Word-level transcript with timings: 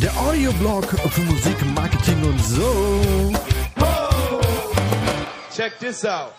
Der 0.00 0.16
Audioblog 0.18 0.84
für 1.10 1.20
Musik, 1.20 1.54
Marketing 1.76 2.24
und 2.24 2.44
so. 2.44 3.32
Check 5.54 5.78
this 5.78 6.04
out. 6.04 6.32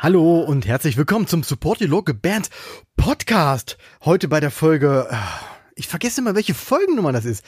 Hallo 0.00 0.40
und 0.40 0.66
herzlich 0.66 0.96
willkommen 0.96 1.26
zum 1.26 1.42
Support 1.42 1.82
Your 1.82 1.88
Local 1.88 2.14
Band 2.14 2.48
Podcast. 2.96 3.76
Heute 4.02 4.28
bei 4.28 4.40
der 4.40 4.50
Folge, 4.50 5.08
äh, 5.10 5.16
ich 5.74 5.88
vergesse 5.88 6.22
immer, 6.22 6.34
welche 6.34 6.54
Folgennummer 6.54 7.12
das 7.12 7.26
ist. 7.26 7.44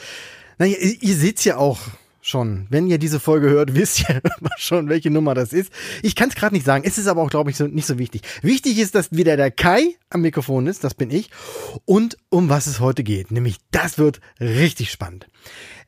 Naja, 0.58 0.76
ihr, 0.76 1.02
ihr 1.02 1.16
seht's 1.16 1.44
ja 1.44 1.56
auch 1.56 1.78
schon. 2.20 2.66
Wenn 2.70 2.86
ihr 2.86 2.98
diese 2.98 3.20
Folge 3.20 3.48
hört, 3.48 3.74
wisst 3.74 4.08
ihr 4.08 4.20
schon, 4.56 4.88
welche 4.88 5.10
Nummer 5.10 5.34
das 5.34 5.52
ist. 5.52 5.72
Ich 6.02 6.14
kann 6.14 6.28
es 6.28 6.34
gerade 6.34 6.54
nicht 6.54 6.66
sagen. 6.66 6.84
Es 6.86 6.98
ist 6.98 7.06
aber 7.06 7.22
auch, 7.22 7.30
glaube 7.30 7.50
ich, 7.50 7.56
so, 7.56 7.66
nicht 7.66 7.86
so 7.86 7.98
wichtig. 7.98 8.22
Wichtig 8.42 8.78
ist, 8.78 8.94
dass 8.94 9.12
wieder 9.12 9.36
der 9.36 9.50
Kai 9.50 9.96
am 10.10 10.22
Mikrofon 10.22 10.66
ist, 10.66 10.84
das 10.84 10.94
bin 10.94 11.10
ich. 11.10 11.30
Und 11.84 12.16
um 12.28 12.48
was 12.48 12.66
es 12.66 12.80
heute 12.80 13.04
geht. 13.04 13.30
Nämlich, 13.30 13.56
das 13.70 13.98
wird 13.98 14.20
richtig 14.40 14.90
spannend. 14.90 15.28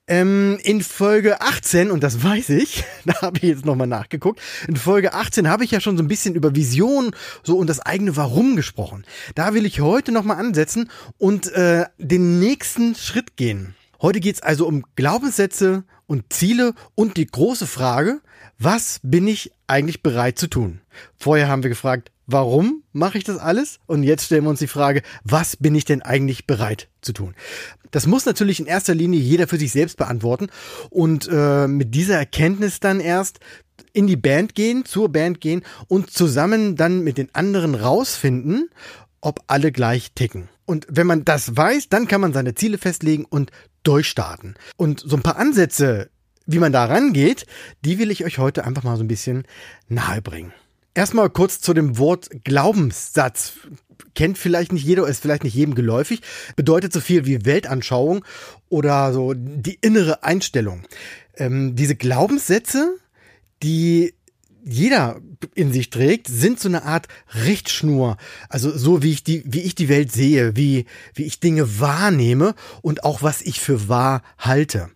Ähm, 0.09 0.59
in 0.65 0.83
Folge 0.83 1.41
18, 1.41 1.93
und 1.93 2.03
das 2.03 2.25
weiß 2.25 2.51
ich, 2.51 2.85
da 3.05 3.23
habe 3.23 3.39
ich 3.39 3.45
jetzt 3.45 3.65
nochmal 3.65 3.87
nachgeguckt, 3.87 4.41
in 4.67 4.75
Folge 4.77 5.15
18 5.15 5.49
habe 5.49 5.65
ich 5.65 5.71
ja 5.71 5.81
schon 5.81 5.97
so 5.97 6.03
ein 6.03 6.09
bisschen 6.09 6.35
über 6.35 6.57
Vision 6.57 7.15
so 7.45 7.57
und 7.57 7.69
das 7.69 7.79
eigene 7.79 8.17
Warum 8.17 8.57
gesprochen. 8.57 9.05
Da 9.37 9.55
will 9.55 9.65
ich 9.65 9.81
heute 9.81 10.11
nochmal 10.11 10.39
ansetzen 10.39 10.91
und 11.19 11.53
äh, 11.53 11.87
den 11.99 12.41
nächsten 12.41 12.97
Schritt 12.97 13.37
gehen. 13.37 13.77
Heute 14.03 14.19
geht's 14.19 14.43
also 14.43 14.67
um 14.67 14.85
Glaubenssätze 14.97 15.85
und 16.07 16.33
Ziele 16.33 16.75
und 16.97 17.17
die 17.17 17.27
große 17.27 17.69
Frage, 17.69 18.21
was 18.59 18.99
bin 19.05 19.29
ich 19.29 19.53
eigentlich 19.69 20.03
bereit 20.03 20.41
zu 20.41 20.49
tun? 20.49 20.81
Vorher 21.17 21.47
haben 21.47 21.63
wir 21.63 21.71
gefragt, 21.71 22.11
warum 22.27 22.83
mache 22.93 23.17
ich 23.17 23.23
das 23.23 23.39
alles? 23.39 23.79
Und 23.87 24.03
jetzt 24.03 24.25
stellen 24.27 24.43
wir 24.43 24.51
uns 24.51 24.59
die 24.59 24.67
Frage, 24.67 25.03
was 25.23 25.57
bin 25.57 25.77
ich 25.77 25.85
denn 25.85 26.03
eigentlich 26.03 26.49
bereit 26.49 26.89
zu 27.01 27.13
tun? 27.13 27.37
Das 27.93 28.09
muss 28.09 28.27
natürlich 28.27 28.59
in 28.59 28.67
erster 28.67 28.95
Linie 28.95 29.21
jeder 29.21 29.47
für 29.47 29.57
sich 29.57 29.71
selbst 29.71 29.99
beantworten 29.99 30.49
und 30.91 31.29
äh, 31.31 31.69
mit 31.69 31.95
dieser 31.95 32.17
Erkenntnis 32.17 32.81
dann 32.81 32.99
erst 32.99 33.39
in 33.93 34.09
die 34.09 34.17
Band 34.17 34.57
gehen, 34.57 34.85
zur 34.85 35.11
Band 35.11 35.41
gehen 35.41 35.63
und 35.87 36.11
zusammen 36.11 36.75
dann 36.75 37.05
mit 37.05 37.19
den 37.19 37.33
anderen 37.35 37.77
rausfinden, 37.77 38.69
ob 39.21 39.45
alle 39.47 39.71
gleich 39.71 40.11
ticken. 40.13 40.49
Und 40.65 40.87
wenn 40.89 41.07
man 41.07 41.25
das 41.25 41.57
weiß, 41.57 41.89
dann 41.89 42.09
kann 42.09 42.21
man 42.21 42.33
seine 42.33 42.55
Ziele 42.55 42.79
festlegen 42.79 43.25
und 43.25 43.51
durchstarten. 43.83 44.55
Und 44.77 45.01
so 45.01 45.17
ein 45.17 45.23
paar 45.23 45.37
Ansätze, 45.37 46.11
wie 46.47 46.59
man 46.59 46.73
da 46.73 46.85
rangeht, 46.85 47.47
die 47.85 47.99
will 47.99 48.11
ich 48.11 48.25
euch 48.25 48.39
heute 48.39 48.65
einfach 48.65 48.83
mal 48.83 48.97
so 48.97 49.05
ein 49.05 49.09
bisschen 49.09 49.45
nahebringen. 49.89 50.53
Erstmal 50.95 51.31
kurz 51.31 51.61
zu 51.61 51.73
dem 51.73 51.97
Wort 51.99 52.29
Glaubenssatz. 52.45 53.55
Kennt 54.15 54.37
vielleicht 54.37 54.73
nicht 54.73 54.85
jeder, 54.85 55.07
ist 55.07 55.23
vielleicht 55.23 55.45
nicht 55.45 55.55
jedem 55.55 55.75
geläufig. 55.75 56.21
Bedeutet 56.55 56.93
so 56.93 57.01
viel 57.01 57.25
wie 57.25 57.47
Weltanschauung 57.47 58.25
oder 58.69 59.13
so 59.13 59.33
die 59.35 59.79
innere 59.81 60.23
Einstellung. 60.23 60.83
Ähm, 61.37 61.77
diese 61.77 61.97
Glaubenssätze, 61.97 62.95
die 63.63 64.15
jeder 64.65 65.21
in 65.55 65.73
sich 65.73 65.91
trägt, 65.91 66.29
sind 66.29 66.61
so 66.61 66.69
eine 66.69 66.85
Art 66.85 67.09
Richtschnur. 67.35 68.17
Also 68.49 68.77
so 68.77 69.03
wie 69.03 69.13
ich 69.13 69.25
die, 69.25 69.43
wie 69.47 69.61
ich 69.61 69.75
die 69.75 69.89
Welt 69.89 70.13
sehe, 70.13 70.57
wie, 70.57 70.87
wie 71.15 71.25
ich 71.25 71.41
Dinge 71.41 71.81
wahrnehme 71.81 72.55
und 72.81 73.05
auch 73.05 73.23
was 73.23 73.43
ich 73.43 73.61
für 73.61 73.89
wahr 73.89 74.23
halte. 74.39 74.91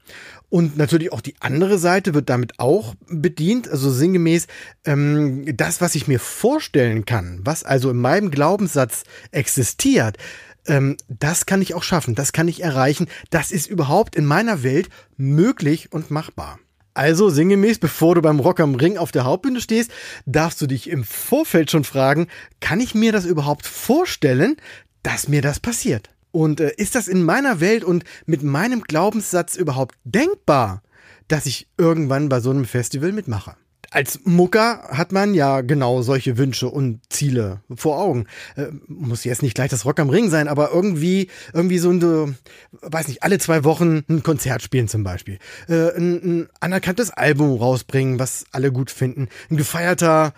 Und 0.48 0.76
natürlich 0.76 1.12
auch 1.12 1.20
die 1.20 1.34
andere 1.40 1.78
Seite 1.78 2.14
wird 2.14 2.30
damit 2.30 2.60
auch 2.60 2.94
bedient, 3.08 3.68
also 3.68 3.90
sinngemäß 3.90 4.46
ähm, 4.84 5.44
das, 5.56 5.80
was 5.80 5.96
ich 5.96 6.06
mir 6.06 6.20
vorstellen 6.20 7.04
kann, 7.04 7.40
was 7.42 7.64
also 7.64 7.90
in 7.90 7.96
meinem 7.96 8.30
Glaubenssatz 8.30 9.02
existiert, 9.32 10.18
ähm, 10.66 10.96
das 11.08 11.46
kann 11.46 11.62
ich 11.62 11.74
auch 11.74 11.82
schaffen, 11.82 12.14
das 12.14 12.32
kann 12.32 12.46
ich 12.46 12.62
erreichen, 12.62 13.08
das 13.30 13.50
ist 13.50 13.66
überhaupt 13.66 14.14
in 14.14 14.24
meiner 14.24 14.62
Welt 14.62 14.88
möglich 15.16 15.92
und 15.92 16.10
machbar. 16.10 16.58
Also 16.96 17.28
sinngemäß, 17.28 17.78
bevor 17.78 18.14
du 18.14 18.22
beim 18.22 18.40
Rock 18.40 18.58
am 18.58 18.74
Ring 18.74 18.96
auf 18.96 19.12
der 19.12 19.24
Hauptbühne 19.24 19.60
stehst, 19.60 19.90
darfst 20.24 20.62
du 20.62 20.66
dich 20.66 20.88
im 20.88 21.04
Vorfeld 21.04 21.70
schon 21.70 21.84
fragen, 21.84 22.26
kann 22.60 22.80
ich 22.80 22.94
mir 22.94 23.12
das 23.12 23.26
überhaupt 23.26 23.66
vorstellen, 23.66 24.56
dass 25.02 25.28
mir 25.28 25.42
das 25.42 25.60
passiert? 25.60 26.08
Und 26.32 26.58
äh, 26.58 26.72
ist 26.78 26.94
das 26.94 27.06
in 27.06 27.22
meiner 27.22 27.60
Welt 27.60 27.84
und 27.84 28.04
mit 28.24 28.42
meinem 28.42 28.80
Glaubenssatz 28.80 29.56
überhaupt 29.56 29.94
denkbar, 30.04 30.82
dass 31.28 31.44
ich 31.44 31.68
irgendwann 31.76 32.30
bei 32.30 32.40
so 32.40 32.48
einem 32.48 32.64
Festival 32.64 33.12
mitmache? 33.12 33.56
Als 33.90 34.20
Mucker 34.24 34.88
hat 34.90 35.12
man 35.12 35.34
ja 35.34 35.60
genau 35.60 36.02
solche 36.02 36.38
Wünsche 36.38 36.68
und 36.68 37.00
Ziele 37.08 37.60
vor 37.74 37.98
Augen. 37.98 38.26
Äh, 38.56 38.66
muss 38.86 39.24
jetzt 39.24 39.42
nicht 39.42 39.54
gleich 39.54 39.70
das 39.70 39.84
Rock 39.84 40.00
am 40.00 40.10
Ring 40.10 40.30
sein, 40.30 40.48
aber 40.48 40.70
irgendwie, 40.72 41.28
irgendwie 41.52 41.78
so 41.78 41.90
ein, 41.90 42.36
weiß 42.82 43.08
nicht, 43.08 43.22
alle 43.22 43.38
zwei 43.38 43.64
Wochen 43.64 44.04
ein 44.08 44.22
Konzert 44.22 44.62
spielen 44.62 44.88
zum 44.88 45.04
Beispiel. 45.04 45.38
Äh, 45.68 45.96
ein, 45.96 46.14
ein 46.22 46.48
anerkanntes 46.60 47.10
Album 47.10 47.58
rausbringen, 47.58 48.18
was 48.18 48.44
alle 48.52 48.72
gut 48.72 48.90
finden. 48.90 49.28
Ein 49.50 49.56
gefeierter 49.56 50.32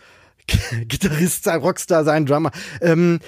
Gitarrist 0.89 1.45
sein, 1.45 1.61
Rockstar 1.61 2.05
sein, 2.05 2.27
Drummer, 2.27 2.51
ähm, 2.81 3.21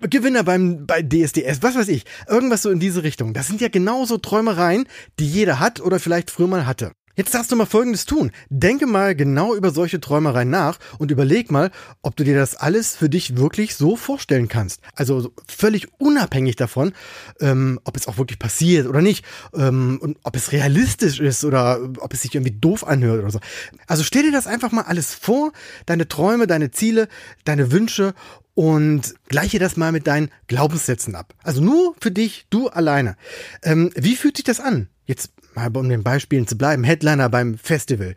Gewinner 0.00 0.44
beim 0.44 0.86
bei 0.86 1.02
DSDS, 1.02 1.62
was 1.62 1.76
weiß 1.76 1.88
ich, 1.88 2.04
irgendwas 2.28 2.62
so 2.62 2.70
in 2.70 2.80
diese 2.80 3.02
Richtung. 3.02 3.34
Das 3.34 3.46
sind 3.46 3.60
ja 3.60 3.68
genauso 3.68 4.18
Träumereien, 4.18 4.86
die 5.18 5.26
jeder 5.26 5.60
hat 5.60 5.80
oder 5.80 5.98
vielleicht 5.98 6.30
früher 6.30 6.46
mal 6.46 6.66
hatte. 6.66 6.92
Jetzt 7.18 7.34
darfst 7.34 7.50
du 7.50 7.56
mal 7.56 7.66
Folgendes 7.66 8.04
tun. 8.04 8.30
Denke 8.48 8.86
mal 8.86 9.16
genau 9.16 9.52
über 9.56 9.72
solche 9.72 9.98
Träumereien 9.98 10.50
nach 10.50 10.78
und 10.98 11.10
überleg 11.10 11.50
mal, 11.50 11.72
ob 12.00 12.14
du 12.14 12.22
dir 12.22 12.36
das 12.36 12.54
alles 12.54 12.94
für 12.94 13.08
dich 13.08 13.36
wirklich 13.36 13.74
so 13.74 13.96
vorstellen 13.96 14.46
kannst. 14.46 14.80
Also 14.94 15.32
völlig 15.48 15.88
unabhängig 15.98 16.54
davon, 16.54 16.92
ähm, 17.40 17.80
ob 17.82 17.96
es 17.96 18.06
auch 18.06 18.18
wirklich 18.18 18.38
passiert 18.38 18.86
oder 18.86 19.02
nicht 19.02 19.24
ähm, 19.52 19.98
und 20.00 20.16
ob 20.22 20.36
es 20.36 20.52
realistisch 20.52 21.18
ist 21.18 21.44
oder 21.44 21.80
ob 21.98 22.14
es 22.14 22.22
sich 22.22 22.36
irgendwie 22.36 22.56
doof 22.56 22.86
anhört 22.86 23.18
oder 23.18 23.32
so. 23.32 23.40
Also 23.88 24.04
stell 24.04 24.22
dir 24.22 24.30
das 24.32 24.46
einfach 24.46 24.70
mal 24.70 24.82
alles 24.82 25.12
vor, 25.12 25.50
deine 25.86 26.06
Träume, 26.06 26.46
deine 26.46 26.70
Ziele, 26.70 27.08
deine 27.42 27.72
Wünsche 27.72 28.14
und 28.54 29.16
gleiche 29.26 29.58
das 29.58 29.76
mal 29.76 29.90
mit 29.90 30.06
deinen 30.06 30.30
Glaubenssätzen 30.46 31.16
ab. 31.16 31.34
Also 31.42 31.62
nur 31.62 31.96
für 32.00 32.12
dich, 32.12 32.46
du 32.48 32.68
alleine. 32.68 33.16
Ähm, 33.64 33.90
wie 33.96 34.14
fühlt 34.14 34.36
sich 34.36 34.44
das 34.44 34.60
an? 34.60 34.88
Jetzt 35.04 35.32
mal 35.54 35.74
um 35.76 35.88
den 35.88 36.02
Beispielen 36.02 36.46
zu 36.46 36.56
bleiben, 36.56 36.84
Headliner 36.84 37.28
beim 37.28 37.58
Festival. 37.58 38.14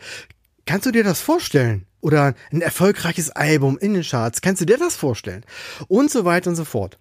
Kannst 0.66 0.86
du 0.86 0.92
dir 0.92 1.04
das 1.04 1.22
vorstellen? 1.22 1.86
Oder 2.02 2.34
ein 2.52 2.62
erfolgreiches 2.62 3.30
Album 3.30 3.78
in 3.78 3.94
den 3.94 4.04
Charts, 4.04 4.42
kannst 4.42 4.62
du 4.62 4.66
dir 4.66 4.78
das 4.78 4.96
vorstellen? 4.96 5.44
Und 5.88 6.10
so 6.10 6.26
weiter 6.26 6.50
und 6.50 6.56
so 6.56 6.66
fort. 6.66 6.98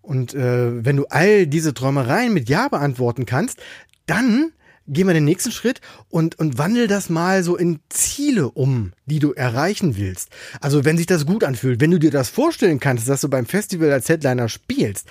Und 0.00 0.34
äh, 0.34 0.84
wenn 0.84 0.96
du 0.96 1.06
all 1.06 1.46
diese 1.46 1.74
Träumereien 1.74 2.34
mit 2.34 2.48
Ja 2.48 2.68
beantworten 2.68 3.24
kannst, 3.24 3.60
dann 4.06 4.52
geh 4.88 5.04
mal 5.04 5.14
den 5.14 5.24
nächsten 5.24 5.52
Schritt 5.52 5.80
und, 6.08 6.38
und 6.38 6.58
wandel 6.58 6.88
das 6.88 7.08
mal 7.08 7.42
so 7.44 7.56
in 7.56 7.78
Ziele 7.88 8.50
um, 8.50 8.92
die 9.06 9.20
du 9.20 9.32
erreichen 9.32 9.96
willst. 9.96 10.30
Also 10.60 10.84
wenn 10.84 10.96
sich 10.96 11.06
das 11.06 11.24
gut 11.24 11.44
anfühlt, 11.44 11.80
wenn 11.80 11.92
du 11.92 11.98
dir 11.98 12.10
das 12.10 12.28
vorstellen 12.28 12.80
kannst, 12.80 13.08
dass 13.08 13.20
du 13.20 13.28
beim 13.28 13.46
Festival 13.46 13.92
als 13.92 14.08
Headliner 14.08 14.48
spielst, 14.48 15.08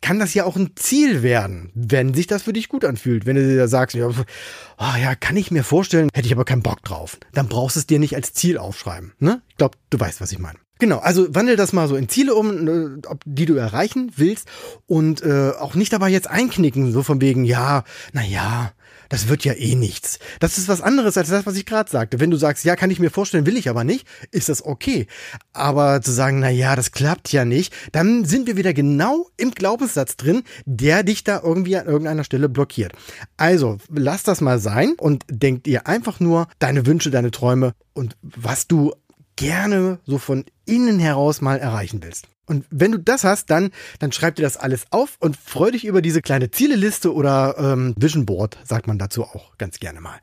kann 0.00 0.18
das 0.18 0.34
ja 0.34 0.44
auch 0.44 0.56
ein 0.56 0.72
Ziel 0.76 1.22
werden, 1.22 1.70
wenn 1.74 2.14
sich 2.14 2.26
das 2.26 2.42
für 2.42 2.52
dich 2.52 2.68
gut 2.68 2.84
anfühlt. 2.84 3.26
Wenn 3.26 3.36
du 3.36 3.46
dir 3.46 3.68
sagst, 3.68 3.96
ja, 3.96 4.08
oh 4.08 4.96
ja, 5.00 5.14
kann 5.14 5.36
ich 5.36 5.50
mir 5.50 5.64
vorstellen, 5.64 6.08
hätte 6.14 6.26
ich 6.26 6.32
aber 6.32 6.44
keinen 6.44 6.62
Bock 6.62 6.82
drauf. 6.82 7.18
Dann 7.32 7.48
brauchst 7.48 7.76
du 7.76 7.80
es 7.80 7.86
dir 7.86 7.98
nicht 7.98 8.14
als 8.14 8.32
Ziel 8.32 8.58
aufschreiben. 8.58 9.12
Ne? 9.18 9.42
Ich 9.48 9.56
glaube, 9.56 9.76
du 9.90 9.98
weißt, 9.98 10.20
was 10.20 10.32
ich 10.32 10.38
meine. 10.38 10.58
Genau, 10.78 10.98
also 10.98 11.34
wandel 11.34 11.56
das 11.56 11.72
mal 11.72 11.88
so 11.88 11.96
in 11.96 12.08
Ziele 12.08 12.34
um, 12.34 12.68
äh, 12.68 13.00
die 13.24 13.46
du 13.46 13.54
erreichen 13.54 14.12
willst 14.16 14.48
und 14.86 15.22
äh, 15.22 15.50
auch 15.58 15.74
nicht 15.74 15.92
dabei 15.92 16.08
jetzt 16.08 16.30
einknicken, 16.30 16.92
so 16.92 17.02
von 17.02 17.20
wegen, 17.20 17.44
ja, 17.44 17.82
na 18.12 18.24
ja, 18.24 18.72
das 19.08 19.28
wird 19.28 19.44
ja 19.44 19.54
eh 19.54 19.74
nichts. 19.74 20.18
Das 20.40 20.58
ist 20.58 20.68
was 20.68 20.80
anderes 20.80 21.16
als 21.16 21.28
das, 21.28 21.46
was 21.46 21.56
ich 21.56 21.66
gerade 21.66 21.90
sagte. 21.90 22.20
Wenn 22.20 22.30
du 22.30 22.36
sagst, 22.36 22.64
ja, 22.64 22.76
kann 22.76 22.90
ich 22.90 23.00
mir 23.00 23.10
vorstellen, 23.10 23.46
will 23.46 23.56
ich 23.56 23.68
aber 23.68 23.84
nicht, 23.84 24.06
ist 24.30 24.48
das 24.48 24.64
okay. 24.64 25.06
Aber 25.52 26.00
zu 26.02 26.12
sagen, 26.12 26.40
na 26.40 26.50
ja, 26.50 26.76
das 26.76 26.92
klappt 26.92 27.32
ja 27.32 27.44
nicht, 27.44 27.74
dann 27.92 28.24
sind 28.24 28.46
wir 28.46 28.56
wieder 28.56 28.74
genau 28.74 29.28
im 29.36 29.52
Glaubenssatz 29.52 30.16
drin, 30.16 30.42
der 30.64 31.02
dich 31.02 31.24
da 31.24 31.40
irgendwie 31.42 31.76
an 31.76 31.86
irgendeiner 31.86 32.24
Stelle 32.24 32.48
blockiert. 32.48 32.92
Also, 33.36 33.78
lass 33.90 34.22
das 34.22 34.40
mal 34.40 34.58
sein 34.58 34.94
und 34.98 35.24
denk 35.28 35.64
dir 35.64 35.86
einfach 35.86 36.20
nur 36.20 36.48
deine 36.58 36.86
Wünsche, 36.86 37.10
deine 37.10 37.30
Träume 37.30 37.74
und 37.94 38.16
was 38.22 38.66
du 38.66 38.92
gerne 39.38 40.00
so 40.04 40.18
von 40.18 40.44
innen 40.66 40.98
heraus 40.98 41.40
mal 41.40 41.58
erreichen 41.58 42.02
willst. 42.02 42.26
Und 42.44 42.66
wenn 42.70 42.90
du 42.90 42.98
das 42.98 43.22
hast, 43.22 43.50
dann, 43.50 43.70
dann 44.00 44.10
schreib 44.10 44.34
dir 44.34 44.42
das 44.42 44.56
alles 44.56 44.86
auf 44.90 45.16
und 45.20 45.36
freu 45.36 45.70
dich 45.70 45.84
über 45.84 46.02
diese 46.02 46.22
kleine 46.22 46.50
Zieleliste 46.50 47.14
oder 47.14 47.54
ähm, 47.56 47.94
Vision 47.96 48.26
Board, 48.26 48.58
sagt 48.64 48.88
man 48.88 48.98
dazu 48.98 49.22
auch 49.22 49.56
ganz 49.56 49.78
gerne 49.78 50.00
mal. 50.00 50.18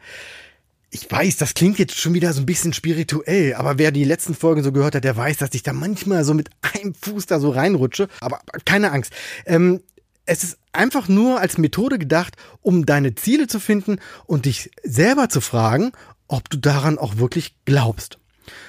Ich 0.89 1.09
weiß, 1.09 1.37
das 1.37 1.53
klingt 1.53 1.79
jetzt 1.79 1.97
schon 1.97 2.13
wieder 2.13 2.33
so 2.33 2.41
ein 2.41 2.45
bisschen 2.45 2.73
spirituell, 2.73 3.53
aber 3.53 3.77
wer 3.77 3.91
die 3.91 4.03
letzten 4.03 4.35
Folgen 4.35 4.63
so 4.63 4.71
gehört 4.71 4.95
hat, 4.95 5.03
der 5.05 5.15
weiß, 5.15 5.37
dass 5.37 5.53
ich 5.53 5.63
da 5.63 5.71
manchmal 5.71 6.25
so 6.25 6.33
mit 6.33 6.49
einem 6.61 6.93
Fuß 6.93 7.25
da 7.25 7.39
so 7.39 7.51
reinrutsche. 7.51 8.09
Aber 8.19 8.41
keine 8.65 8.91
Angst. 8.91 9.13
Ähm, 9.45 9.81
es 10.25 10.43
ist 10.43 10.57
einfach 10.73 11.07
nur 11.07 11.39
als 11.39 11.57
Methode 11.57 11.99
gedacht, 11.99 12.35
um 12.61 12.85
deine 12.85 13.15
Ziele 13.15 13.47
zu 13.47 13.61
finden 13.61 13.99
und 14.25 14.45
dich 14.45 14.71
selber 14.83 15.29
zu 15.29 15.39
fragen, 15.39 15.93
ob 16.27 16.49
du 16.49 16.57
daran 16.57 16.97
auch 16.97 17.17
wirklich 17.17 17.55
glaubst. 17.63 18.17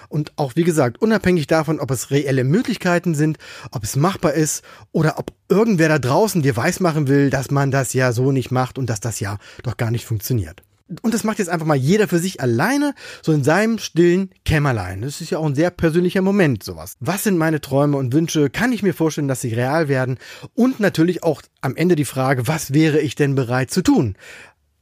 Und 0.09 0.33
auch, 0.37 0.57
wie 0.57 0.65
gesagt, 0.65 1.01
unabhängig 1.01 1.47
davon, 1.47 1.81
ob 1.81 1.91
es 1.91 2.11
reelle 2.11 2.45
Möglichkeiten 2.45 3.15
sind, 3.15 3.39
ob 3.71 3.85
es 3.85 3.97
machbar 3.97 4.35
ist 4.35 4.65
oder 4.93 5.19
ob 5.19 5.33
irgendwer 5.49 5.89
da 5.89 5.99
draußen 5.99 6.43
dir 6.43 6.57
weismachen 6.57 7.09
will, 7.09 7.31
dass 7.31 7.51
man 7.51 7.71
das 7.71 7.93
ja 7.93 8.13
so 8.13 8.33
nicht 8.33 8.51
macht 8.51 8.79
und 8.79 8.91
dass 8.91 9.01
das 9.01 9.21
ja 9.21 9.39
doch 9.63 9.77
gar 9.77 9.91
nicht 9.91 10.05
funktioniert. 10.05 10.63
Und 11.03 11.15
das 11.15 11.25
macht 11.25 11.41
jetzt 11.41 11.49
einfach 11.49 11.67
mal 11.67 11.75
jeder 11.75 12.07
für 12.07 12.21
sich 12.21 12.41
alleine, 12.41 12.95
so 13.21 13.33
in 13.33 13.43
seinem 13.43 13.79
stillen 13.79 14.31
Kämmerlein. 14.45 15.03
Das 15.03 15.21
ist 15.21 15.31
ja 15.31 15.39
auch 15.39 15.47
ein 15.47 15.57
sehr 15.57 15.71
persönlicher 15.71 16.23
Moment, 16.23 16.63
sowas. 16.63 16.97
Was 17.01 17.25
sind 17.25 17.39
meine 17.39 17.61
Träume 17.61 17.97
und 17.97 18.13
Wünsche? 18.13 18.51
Kann 18.51 18.73
ich 18.73 18.85
mir 18.85 18.95
vorstellen, 18.95 19.27
dass 19.27 19.41
sie 19.41 19.53
real 19.53 19.89
werden? 19.89 20.19
Und 20.55 20.79
natürlich 20.79 21.25
auch 21.25 21.43
am 21.61 21.75
Ende 21.75 21.97
die 21.97 22.05
Frage, 22.05 22.47
was 22.47 22.73
wäre 22.73 23.01
ich 23.01 23.17
denn 23.17 23.35
bereit 23.35 23.73
zu 23.73 23.83
tun? 23.83 24.17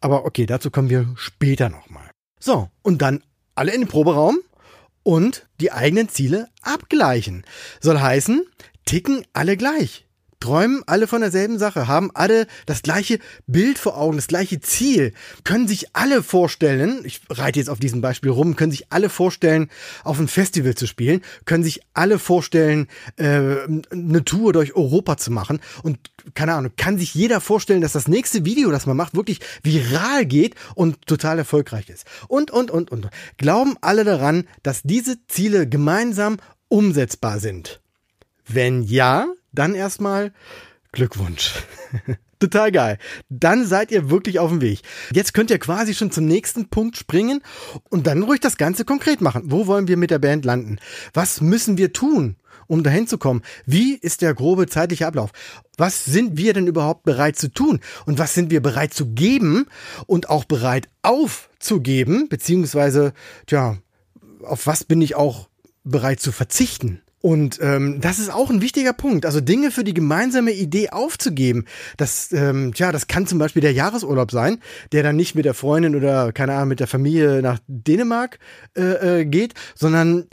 Aber 0.02 0.26
okay, 0.26 0.44
dazu 0.44 0.70
kommen 0.70 0.90
wir 0.90 1.08
später 1.16 1.70
nochmal. 1.70 2.10
So, 2.38 2.68
und 2.82 3.00
dann 3.00 3.22
alle 3.54 3.72
in 3.72 3.82
den 3.82 3.88
Proberaum 3.88 4.38
und 5.04 5.46
die 5.60 5.70
eigenen 5.70 6.08
Ziele 6.08 6.48
abgleichen. 6.62 7.44
Soll 7.80 8.00
heißen, 8.00 8.44
ticken 8.84 9.24
alle 9.32 9.56
gleich 9.56 10.03
träumen 10.44 10.82
alle 10.86 11.06
von 11.06 11.22
derselben 11.22 11.58
Sache, 11.58 11.88
haben 11.88 12.10
alle 12.12 12.46
das 12.66 12.82
gleiche 12.82 13.18
Bild 13.46 13.78
vor 13.78 13.96
Augen, 13.96 14.16
das 14.16 14.26
gleiche 14.26 14.60
Ziel, 14.60 15.14
können 15.42 15.66
sich 15.66 15.96
alle 15.96 16.22
vorstellen, 16.22 17.00
ich 17.04 17.22
reite 17.30 17.58
jetzt 17.58 17.70
auf 17.70 17.78
diesem 17.78 18.02
Beispiel 18.02 18.30
rum, 18.30 18.54
können 18.54 18.70
sich 18.70 18.92
alle 18.92 19.08
vorstellen, 19.08 19.70
auf 20.02 20.20
ein 20.20 20.28
Festival 20.28 20.74
zu 20.74 20.86
spielen, 20.86 21.22
können 21.46 21.64
sich 21.64 21.80
alle 21.94 22.18
vorstellen, 22.18 22.88
äh, 23.16 23.56
eine 23.90 24.24
Tour 24.26 24.52
durch 24.52 24.76
Europa 24.76 25.16
zu 25.16 25.32
machen 25.32 25.60
und 25.82 25.98
keine 26.34 26.52
Ahnung, 26.52 26.72
kann 26.76 26.98
sich 26.98 27.14
jeder 27.14 27.40
vorstellen, 27.40 27.80
dass 27.80 27.92
das 27.92 28.06
nächste 28.06 28.44
Video, 28.44 28.70
das 28.70 28.84
man 28.84 28.98
macht, 28.98 29.14
wirklich 29.14 29.40
viral 29.62 30.26
geht 30.26 30.56
und 30.74 31.06
total 31.06 31.38
erfolgreich 31.38 31.88
ist. 31.88 32.04
Und, 32.28 32.50
und, 32.50 32.70
und, 32.70 32.90
und. 32.92 33.08
Glauben 33.38 33.76
alle 33.80 34.04
daran, 34.04 34.44
dass 34.62 34.82
diese 34.82 35.16
Ziele 35.26 35.66
gemeinsam 35.66 36.36
umsetzbar 36.68 37.40
sind? 37.40 37.80
Wenn 38.46 38.82
ja, 38.82 39.26
dann 39.54 39.74
erstmal 39.74 40.32
Glückwunsch. 40.92 41.54
Total 42.40 42.72
geil. 42.72 42.98
Dann 43.30 43.66
seid 43.66 43.90
ihr 43.90 44.10
wirklich 44.10 44.38
auf 44.38 44.50
dem 44.50 44.60
Weg. 44.60 44.80
Jetzt 45.12 45.34
könnt 45.34 45.50
ihr 45.50 45.58
quasi 45.58 45.94
schon 45.94 46.10
zum 46.10 46.26
nächsten 46.26 46.68
Punkt 46.68 46.96
springen 46.96 47.40
und 47.88 48.06
dann 48.06 48.22
ruhig 48.22 48.40
das 48.40 48.56
Ganze 48.56 48.84
konkret 48.84 49.20
machen. 49.20 49.44
Wo 49.46 49.66
wollen 49.66 49.88
wir 49.88 49.96
mit 49.96 50.10
der 50.10 50.18
Band 50.18 50.44
landen? 50.44 50.78
Was 51.14 51.40
müssen 51.40 51.78
wir 51.78 51.92
tun, 51.92 52.36
um 52.66 52.82
dahin 52.82 53.06
zu 53.06 53.18
kommen? 53.18 53.42
Wie 53.66 53.94
ist 53.94 54.20
der 54.20 54.34
grobe 54.34 54.66
zeitliche 54.66 55.06
Ablauf? 55.06 55.30
Was 55.78 56.04
sind 56.04 56.36
wir 56.36 56.52
denn 56.52 56.66
überhaupt 56.66 57.04
bereit 57.04 57.36
zu 57.36 57.48
tun? 57.48 57.80
Und 58.04 58.18
was 58.18 58.34
sind 58.34 58.50
wir 58.50 58.60
bereit 58.60 58.92
zu 58.92 59.06
geben 59.06 59.66
und 60.06 60.28
auch 60.28 60.44
bereit 60.44 60.88
aufzugeben? 61.02 62.28
Beziehungsweise, 62.28 63.14
tja, 63.46 63.78
auf 64.42 64.66
was 64.66 64.84
bin 64.84 65.00
ich 65.00 65.14
auch 65.14 65.48
bereit 65.84 66.20
zu 66.20 66.30
verzichten? 66.30 67.00
Und 67.24 67.58
ähm, 67.62 68.02
das 68.02 68.18
ist 68.18 68.30
auch 68.30 68.50
ein 68.50 68.60
wichtiger 68.60 68.92
Punkt. 68.92 69.24
Also 69.24 69.40
Dinge 69.40 69.70
für 69.70 69.82
die 69.82 69.94
gemeinsame 69.94 70.52
Idee 70.52 70.90
aufzugeben. 70.90 71.64
Das, 71.96 72.30
ähm, 72.32 72.74
tja, 72.74 72.92
das 72.92 73.06
kann 73.06 73.26
zum 73.26 73.38
Beispiel 73.38 73.62
der 73.62 73.72
Jahresurlaub 73.72 74.30
sein, 74.30 74.58
der 74.92 75.02
dann 75.02 75.16
nicht 75.16 75.34
mit 75.34 75.46
der 75.46 75.54
Freundin 75.54 75.96
oder 75.96 76.32
keine 76.32 76.52
Ahnung 76.52 76.68
mit 76.68 76.80
der 76.80 76.86
Familie 76.86 77.40
nach 77.40 77.60
Dänemark 77.66 78.38
äh, 78.76 79.20
äh, 79.20 79.24
geht, 79.24 79.54
sondern 79.74 80.26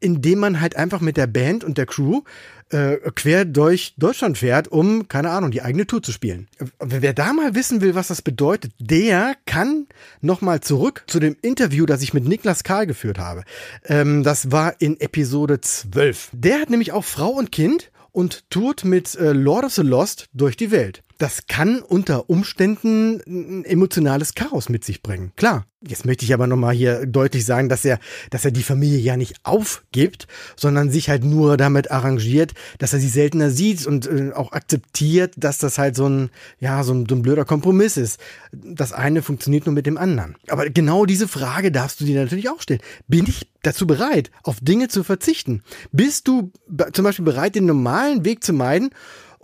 indem 0.00 0.40
man 0.40 0.60
halt 0.60 0.76
einfach 0.76 1.00
mit 1.00 1.16
der 1.16 1.26
Band 1.26 1.64
und 1.64 1.78
der 1.78 1.86
Crew 1.86 2.22
äh, 2.70 2.96
quer 3.14 3.44
durch 3.44 3.94
Deutschland 3.96 4.38
fährt, 4.38 4.68
um, 4.68 5.08
keine 5.08 5.30
Ahnung, 5.30 5.50
die 5.50 5.62
eigene 5.62 5.86
Tour 5.86 6.02
zu 6.02 6.12
spielen. 6.12 6.48
Wer 6.80 7.14
da 7.14 7.32
mal 7.32 7.54
wissen 7.54 7.80
will, 7.80 7.94
was 7.94 8.08
das 8.08 8.22
bedeutet, 8.22 8.72
der 8.78 9.34
kann 9.46 9.86
nochmal 10.20 10.60
zurück 10.60 11.04
zu 11.06 11.20
dem 11.20 11.36
Interview, 11.42 11.86
das 11.86 12.02
ich 12.02 12.14
mit 12.14 12.26
Niklas 12.26 12.64
Karl 12.64 12.86
geführt 12.86 13.18
habe. 13.18 13.44
Ähm, 13.84 14.22
das 14.22 14.50
war 14.50 14.80
in 14.80 15.00
Episode 15.00 15.60
12. 15.60 16.30
Der 16.32 16.60
hat 16.60 16.70
nämlich 16.70 16.92
auch 16.92 17.04
Frau 17.04 17.30
und 17.30 17.52
Kind 17.52 17.90
und 18.12 18.50
tourt 18.50 18.84
mit 18.84 19.14
äh, 19.14 19.32
Lord 19.32 19.64
of 19.64 19.72
the 19.72 19.82
Lost 19.82 20.28
durch 20.32 20.56
die 20.56 20.70
Welt 20.70 21.02
das 21.18 21.46
kann 21.48 21.80
unter 21.80 22.30
Umständen 22.30 23.20
ein 23.26 23.64
emotionales 23.64 24.34
Chaos 24.34 24.68
mit 24.68 24.84
sich 24.84 25.02
bringen. 25.02 25.32
Klar. 25.36 25.66
Jetzt 25.86 26.04
möchte 26.04 26.24
ich 26.24 26.34
aber 26.34 26.48
nochmal 26.48 26.74
hier 26.74 27.06
deutlich 27.06 27.44
sagen, 27.44 27.68
dass 27.68 27.84
er, 27.84 28.00
dass 28.30 28.44
er 28.44 28.50
die 28.50 28.64
Familie 28.64 28.98
ja 28.98 29.16
nicht 29.16 29.36
aufgibt, 29.44 30.26
sondern 30.56 30.90
sich 30.90 31.08
halt 31.08 31.22
nur 31.22 31.56
damit 31.56 31.92
arrangiert, 31.92 32.52
dass 32.78 32.94
er 32.94 32.98
sie 32.98 33.08
seltener 33.08 33.52
sieht 33.52 33.86
und 33.86 34.08
äh, 34.08 34.32
auch 34.34 34.50
akzeptiert, 34.50 35.34
dass 35.36 35.58
das 35.58 35.78
halt 35.78 35.94
so 35.94 36.08
ein, 36.08 36.30
ja, 36.58 36.82
so 36.82 36.94
ein, 36.94 37.06
so 37.08 37.14
ein 37.14 37.22
blöder 37.22 37.44
Kompromiss 37.44 37.96
ist. 37.96 38.18
Das 38.50 38.92
eine 38.92 39.22
funktioniert 39.22 39.66
nur 39.66 39.74
mit 39.74 39.86
dem 39.86 39.98
anderen. 39.98 40.34
Aber 40.48 40.68
genau 40.68 41.06
diese 41.06 41.28
Frage 41.28 41.70
darfst 41.70 42.00
du 42.00 42.04
dir 42.04 42.20
natürlich 42.20 42.48
auch 42.48 42.60
stellen. 42.60 42.80
Bin 43.06 43.26
ich 43.28 43.46
dazu 43.62 43.86
bereit, 43.86 44.32
auf 44.42 44.58
Dinge 44.60 44.88
zu 44.88 45.04
verzichten? 45.04 45.62
Bist 45.92 46.26
du 46.26 46.50
zum 46.92 47.04
Beispiel 47.04 47.24
bereit, 47.24 47.54
den 47.54 47.66
normalen 47.66 48.24
Weg 48.24 48.42
zu 48.42 48.52
meiden 48.52 48.90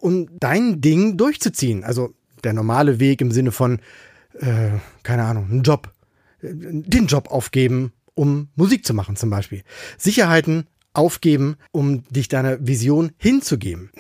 um 0.05 0.29
dein 0.39 0.83
Ding 0.83 1.17
durchzuziehen. 1.17 1.83
Also 1.83 2.13
der 2.45 2.53
normale 2.53 3.01
Weg 3.01 3.23
im 3.23 3.33
Sinne 3.33 3.53
von, 3.53 3.81
äh, 4.39 4.73
keine 5.03 5.25
Ahnung, 5.25 5.49
einen 5.51 5.63
Job, 5.63 5.95
den 6.43 7.07
Job 7.07 7.31
aufgeben, 7.31 7.95
um 8.15 8.49
Musik 8.55 8.85
zu 8.85 8.93
machen 8.93 9.17
zum 9.17 9.31
Beispiel. 9.31 9.63
Sicherheiten 9.97 10.67
aufgeben, 10.95 11.57
um 11.73 12.05
dich 12.09 12.29
deiner 12.29 12.65
Vision 12.67 13.13
hinzugeben. 13.19 13.91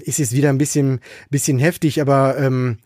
Ist 0.00 0.18
jetzt 0.18 0.32
wieder 0.32 0.48
ein 0.48 0.58
bisschen, 0.58 1.00
bisschen 1.30 1.58
heftig, 1.58 2.00
aber 2.00 2.38
ähm, 2.38 2.78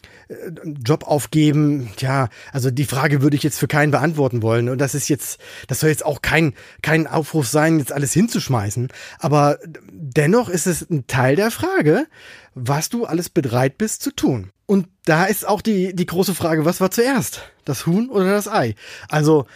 Job 0.85 1.05
aufgeben, 1.07 1.91
ja, 1.99 2.29
also 2.53 2.71
die 2.71 2.85
Frage 2.85 3.23
würde 3.23 3.37
ich 3.37 3.45
jetzt 3.45 3.59
für 3.59 3.69
keinen 3.69 3.93
beantworten 3.93 4.43
wollen. 4.43 4.69
Und 4.69 4.79
das 4.79 4.95
ist 4.95 5.09
jetzt, 5.09 5.41
das 5.69 5.81
soll 5.81 5.91
jetzt 5.91 6.05
auch 6.05 6.23
kein, 6.23 6.55
kein 6.83 7.07
Aufruf 7.07 7.47
sein, 7.47 7.79
jetzt 7.79 7.93
alles 7.93 8.13
hinzuschmeißen. 8.13 8.89
Aber 9.21 9.59
dennoch 9.91 10.49
ist 10.49 10.67
es 10.67 10.91
ein 10.91 11.07
Teil 11.07 11.37
der 11.37 11.53
Frage, 11.53 12.07
was 12.55 12.89
du 12.89 13.07
alles 13.07 13.29
bereit 13.29 13.79
bist 13.79 14.03
zu 14.03 14.11
tun. 14.11 14.51
Und 14.67 14.89
da 15.05 15.25
ist 15.25 15.47
auch 15.47 15.63
die, 15.63 15.95
die 15.95 16.07
große 16.07 16.35
Frage, 16.35 16.65
was 16.65 16.81
war 16.81 16.91
zuerst? 16.91 17.43
Das 17.65 17.87
Huhn 17.87 18.11
oder 18.11 18.33
das 18.33 18.49
Ei? 18.49 18.75
Also, 19.09 19.47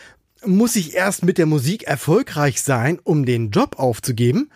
muss 0.45 0.77
ich 0.77 0.95
erst 0.95 1.25
mit 1.25 1.39
der 1.39 1.47
Musik 1.47 1.85
erfolgreich 1.85 2.63
sein, 2.63 2.99
um 3.03 3.25
den 3.25 3.51
Job 3.51 3.79
aufzugeben? 3.79 4.51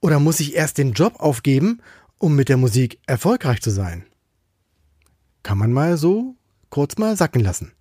Oder 0.00 0.18
muss 0.18 0.40
ich 0.40 0.54
erst 0.54 0.78
den 0.78 0.92
Job 0.92 1.20
aufgeben, 1.20 1.80
um 2.18 2.34
mit 2.34 2.48
der 2.48 2.56
Musik 2.56 2.98
erfolgreich 3.06 3.60
zu 3.60 3.70
sein? 3.70 4.06
Kann 5.42 5.58
man 5.58 5.72
mal 5.72 5.96
so 5.96 6.36
kurz 6.70 6.96
mal 6.96 7.16
sacken 7.16 7.42
lassen. 7.42 7.72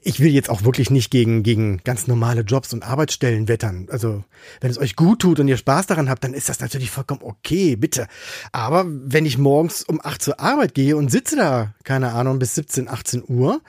Ich 0.00 0.20
will 0.20 0.30
jetzt 0.30 0.48
auch 0.48 0.62
wirklich 0.62 0.90
nicht 0.90 1.10
gegen, 1.10 1.42
gegen 1.42 1.78
ganz 1.78 2.06
normale 2.06 2.42
Jobs 2.42 2.72
und 2.72 2.84
Arbeitsstellen 2.84 3.48
wettern. 3.48 3.88
Also, 3.90 4.24
wenn 4.60 4.70
es 4.70 4.78
euch 4.78 4.94
gut 4.94 5.20
tut 5.20 5.40
und 5.40 5.48
ihr 5.48 5.56
Spaß 5.56 5.86
daran 5.86 6.08
habt, 6.08 6.22
dann 6.22 6.34
ist 6.34 6.48
das 6.48 6.60
natürlich 6.60 6.90
vollkommen 6.90 7.20
okay, 7.22 7.74
bitte. 7.74 8.06
Aber 8.52 8.84
wenn 8.86 9.26
ich 9.26 9.38
morgens 9.38 9.82
um 9.82 10.00
8 10.02 10.22
zur 10.22 10.40
Arbeit 10.40 10.74
gehe 10.74 10.96
und 10.96 11.10
sitze 11.10 11.36
da, 11.36 11.74
keine 11.82 12.12
Ahnung, 12.12 12.38
bis 12.38 12.54
17, 12.54 12.88
18 12.88 13.24
Uhr, 13.26 13.60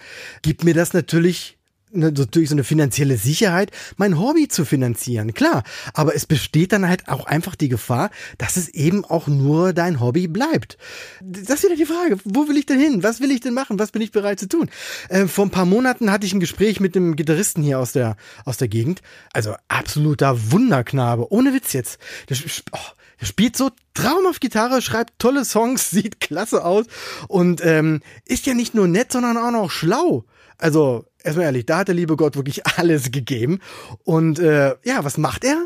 gibt 0.43 0.63
mir 0.63 0.75
das 0.75 0.93
natürlich 0.93 1.59
natürlich 1.91 2.50
so 2.50 2.55
eine 2.55 2.63
finanzielle 2.63 3.17
Sicherheit, 3.17 3.72
mein 3.98 4.19
Hobby 4.19 4.48
zu 4.48 4.65
finanzieren, 4.65 5.34
klar. 5.34 5.63
Aber 5.93 6.15
es 6.15 6.25
besteht 6.25 6.72
dann 6.72 6.88
halt 6.88 7.08
auch 7.08 7.25
einfach 7.25 7.55
die 7.55 7.69
Gefahr, 7.69 8.10
dass 8.38 8.58
es 8.58 8.69
eben 8.69 9.05
auch 9.05 9.27
nur 9.27 9.74
dein 9.74 10.00
Hobby 10.00 10.27
bleibt. 10.27 10.77
Das 11.22 11.60
ist 11.60 11.63
wieder 11.63 11.75
die 11.75 11.86
Frage, 11.86 12.17
wo 12.24 12.48
will 12.48 12.58
ich 12.58 12.65
denn 12.65 12.79
hin? 12.79 13.03
Was 13.03 13.19
will 13.19 13.31
ich 13.31 13.41
denn 13.41 13.53
machen? 13.53 13.79
Was 13.79 13.91
bin 13.91 14.01
ich 14.01 14.12
bereit 14.12 14.39
zu 14.39 14.48
tun? 14.48 14.69
Äh, 15.10 15.27
vor 15.27 15.46
ein 15.46 15.51
paar 15.51 15.65
Monaten 15.65 16.12
hatte 16.12 16.25
ich 16.25 16.34
ein 16.34 16.39
Gespräch 16.39 16.79
mit 16.79 16.96
einem 16.96 17.15
Gitarristen 17.15 17.63
hier 17.63 17.79
aus 17.79 17.91
der, 17.91 18.17
aus 18.46 18.58
der 18.58 18.67
Gegend. 18.67 19.01
Also 19.34 19.55
absoluter 19.67 20.51
Wunderknabe. 20.51 21.31
Ohne 21.31 21.53
Witz 21.53 21.74
jetzt. 21.74 22.00
Der, 22.29 22.38
oh, 22.72 22.77
der 23.19 23.25
spielt 23.25 23.58
so 23.58 23.72
traumhaft 23.93 24.41
Gitarre, 24.41 24.81
schreibt 24.81 25.19
tolle 25.19 25.46
Songs, 25.46 25.89
sieht 25.91 26.19
klasse 26.19 26.63
aus 26.63 26.86
und 27.27 27.63
ähm, 27.63 28.01
ist 28.25 28.46
ja 28.46 28.53
nicht 28.53 28.75
nur 28.75 28.88
nett, 28.88 29.12
sondern 29.12 29.38
auch 29.38 29.51
noch 29.51 29.72
schlau. 29.72 30.25
Also, 30.60 31.06
erstmal 31.24 31.46
ehrlich, 31.48 31.66
da 31.66 31.80
hat 31.80 31.88
der 31.88 31.96
liebe 31.96 32.16
Gott 32.16 32.36
wirklich 32.36 32.66
alles 32.78 33.12
gegeben. 33.12 33.60
Und 34.04 34.39
äh, 34.39 34.75
ja, 34.84 35.04
was 35.04 35.18
macht 35.18 35.44
er? 35.44 35.66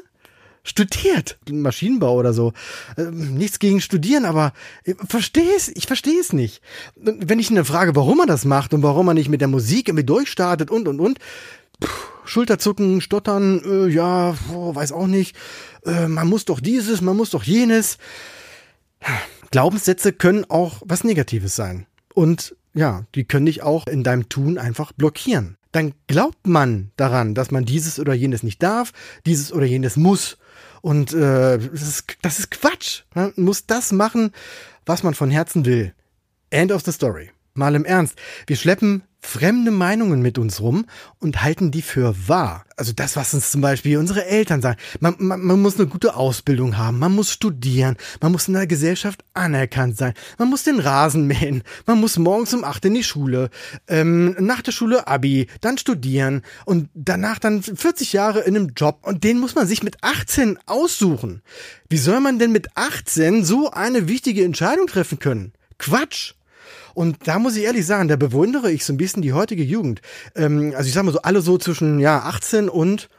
Studiert 0.65 1.37
Maschinenbau 1.51 2.15
oder 2.15 2.31
so. 2.31 2.53
Äh, 2.95 3.11
nichts 3.11 3.59
gegen 3.59 3.81
Studieren, 3.81 4.23
aber 4.23 4.53
ich 4.85 4.95
verstehe 5.09 5.53
es, 5.57 5.67
ich 5.67 5.87
verstehe 5.87 6.21
es 6.21 6.31
nicht. 6.31 6.61
Wenn 6.95 7.39
ich 7.39 7.51
ihn 7.51 7.65
frage, 7.65 7.97
warum 7.97 8.21
er 8.21 8.27
das 8.27 8.45
macht 8.45 8.73
und 8.73 8.81
warum 8.81 9.09
er 9.09 9.13
nicht 9.13 9.27
mit 9.27 9.41
der 9.41 9.49
Musik 9.49 9.89
irgendwie 9.89 10.05
durchstartet 10.05 10.71
und 10.71 10.87
und 10.87 11.01
und, 11.01 11.19
Puh, 11.81 11.89
Schulterzucken, 12.23 13.01
stottern, 13.01 13.61
äh, 13.65 13.87
ja, 13.89 14.35
oh, 14.53 14.73
weiß 14.73 14.93
auch 14.93 15.07
nicht. 15.07 15.35
Äh, 15.85 16.07
man 16.07 16.29
muss 16.29 16.45
doch 16.45 16.61
dieses, 16.61 17.01
man 17.01 17.17
muss 17.17 17.31
doch 17.31 17.43
jenes. 17.43 17.97
Glaubenssätze 19.51 20.13
können 20.13 20.45
auch 20.49 20.81
was 20.85 21.03
Negatives 21.03 21.55
sein. 21.55 21.85
Und 22.13 22.55
ja, 22.73 23.05
die 23.15 23.25
können 23.25 23.45
dich 23.45 23.63
auch 23.63 23.87
in 23.87 24.03
deinem 24.03 24.29
Tun 24.29 24.57
einfach 24.57 24.91
blockieren. 24.91 25.57
Dann 25.71 25.93
glaubt 26.07 26.45
man 26.47 26.91
daran, 26.97 27.33
dass 27.33 27.51
man 27.51 27.65
dieses 27.65 27.99
oder 27.99 28.13
jenes 28.13 28.43
nicht 28.43 28.61
darf, 28.61 28.91
dieses 29.25 29.51
oder 29.51 29.65
jenes 29.65 29.95
muss. 29.95 30.37
Und 30.81 31.13
äh, 31.13 31.57
das, 31.57 31.81
ist, 31.81 32.17
das 32.21 32.39
ist 32.39 32.51
Quatsch. 32.51 33.03
Man 33.13 33.33
muss 33.37 33.65
das 33.65 33.91
machen, 33.91 34.31
was 34.85 35.03
man 35.03 35.13
von 35.13 35.31
Herzen 35.31 35.65
will. 35.65 35.93
End 36.49 36.71
of 36.71 36.83
the 36.83 36.91
story. 36.91 37.31
Mal 37.55 37.75
im 37.75 37.85
Ernst, 37.85 38.15
wir 38.47 38.55
schleppen 38.55 39.03
fremde 39.23 39.71
Meinungen 39.71 40.21
mit 40.21 40.37
uns 40.37 40.61
rum 40.61 40.85
und 41.19 41.41
halten 41.41 41.71
die 41.71 41.81
für 41.81 42.13
wahr. 42.27 42.65
Also 42.75 42.91
das, 42.91 43.15
was 43.15 43.33
uns 43.33 43.51
zum 43.51 43.61
Beispiel 43.61 43.97
unsere 43.97 44.25
Eltern 44.25 44.61
sagen. 44.61 44.77
Man, 44.99 45.15
man, 45.17 45.41
man 45.41 45.61
muss 45.61 45.79
eine 45.79 45.87
gute 45.87 46.15
Ausbildung 46.15 46.77
haben, 46.77 46.99
man 46.99 47.13
muss 47.13 47.31
studieren, 47.31 47.95
man 48.21 48.31
muss 48.31 48.47
in 48.47 48.53
der 48.53 48.67
Gesellschaft 48.67 49.23
anerkannt 49.33 49.97
sein, 49.97 50.13
man 50.37 50.49
muss 50.49 50.63
den 50.63 50.79
Rasen 50.79 51.25
mähen, 51.25 51.63
man 51.85 51.99
muss 51.99 52.17
morgens 52.17 52.53
um 52.53 52.63
acht 52.63 52.83
in 52.85 52.93
die 52.93 53.03
Schule, 53.03 53.49
ähm, 53.87 54.35
nach 54.39 54.61
der 54.61 54.71
Schule 54.71 55.07
Abi, 55.07 55.47
dann 55.61 55.77
studieren 55.77 56.41
und 56.65 56.89
danach 56.93 57.39
dann 57.39 57.63
40 57.63 58.13
Jahre 58.13 58.41
in 58.41 58.55
einem 58.55 58.73
Job 58.75 58.99
und 59.03 59.23
den 59.23 59.39
muss 59.39 59.55
man 59.55 59.67
sich 59.67 59.83
mit 59.83 59.97
18 60.03 60.59
aussuchen. 60.65 61.41
Wie 61.89 61.97
soll 61.97 62.19
man 62.19 62.39
denn 62.39 62.51
mit 62.51 62.75
18 62.75 63.45
so 63.45 63.71
eine 63.71 64.07
wichtige 64.07 64.43
Entscheidung 64.43 64.87
treffen 64.87 65.19
können? 65.19 65.53
Quatsch! 65.77 66.33
Und 66.93 67.27
da 67.27 67.39
muss 67.39 67.55
ich 67.55 67.63
ehrlich 67.63 67.85
sagen, 67.85 68.07
da 68.07 68.15
bewundere 68.15 68.71
ich 68.71 68.85
so 68.85 68.93
ein 68.93 68.97
bisschen 68.97 69.21
die 69.21 69.33
heutige 69.33 69.63
Jugend. 69.63 70.01
Ähm, 70.35 70.73
also 70.75 70.87
ich 70.87 70.93
sag 70.93 71.03
mal 71.03 71.11
so, 71.11 71.21
alle 71.21 71.41
so 71.41 71.57
zwischen 71.57 71.99
ja 71.99 72.19
18 72.19 72.69
und 72.69 73.09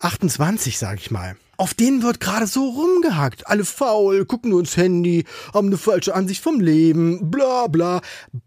28, 0.00 0.78
sag 0.78 0.98
ich 0.98 1.10
mal. 1.10 1.36
Auf 1.56 1.74
denen 1.74 2.02
wird 2.02 2.18
gerade 2.18 2.46
so 2.46 2.68
rumgehackt. 2.70 3.46
Alle 3.46 3.64
faul, 3.64 4.24
gucken 4.24 4.50
nur 4.50 4.60
ins 4.60 4.76
Handy, 4.76 5.24
haben 5.54 5.68
eine 5.68 5.76
falsche 5.76 6.14
Ansicht 6.14 6.42
vom 6.42 6.60
Leben, 6.60 7.30
bla 7.30 7.68
bla. 7.68 8.00